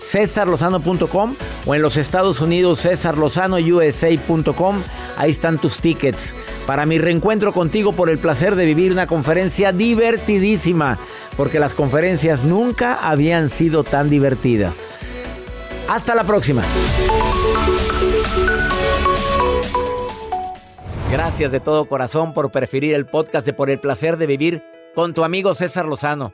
cesarlozano.com 0.02 1.36
o 1.66 1.76
en 1.76 1.82
los 1.82 1.98
Estados 1.98 2.42
Unidos 2.42 2.82
cesarlozanousa.com. 2.82 4.84
Ahí 5.18 5.32
están 5.32 5.60
tus 5.60 5.80
tickets 5.80 6.36
para 6.66 6.86
mi 6.86 6.98
reencuentro 6.98 7.54
contigo 7.54 7.94
por 7.94 8.10
el 8.10 8.20
placer 8.20 8.56
de 8.56 8.66
vivir 8.66 8.92
una 8.92 9.08
conferencia 9.08 9.72
divertidísima, 9.72 10.98
porque 11.38 11.60
las 11.60 11.74
conferencias 11.74 12.44
nunca 12.44 13.08
habían 13.08 13.50
sido 13.50 13.84
tan 13.84 14.10
divertidas. 14.10 14.88
Hasta 15.88 16.16
la 16.16 16.24
próxima. 16.24 16.64
Gracias 21.12 21.52
de 21.52 21.60
todo 21.60 21.86
corazón 21.86 22.34
por 22.34 22.52
preferir 22.52 22.94
el 22.94 23.06
podcast 23.06 23.46
de 23.46 23.52
Por 23.52 23.70
el 23.70 23.80
placer 23.80 24.16
de 24.16 24.28
vivir 24.28 24.64
con 24.96 25.14
tu 25.14 25.26
amigo 25.26 25.54
César 25.54 25.86
Lozano. 25.86 26.34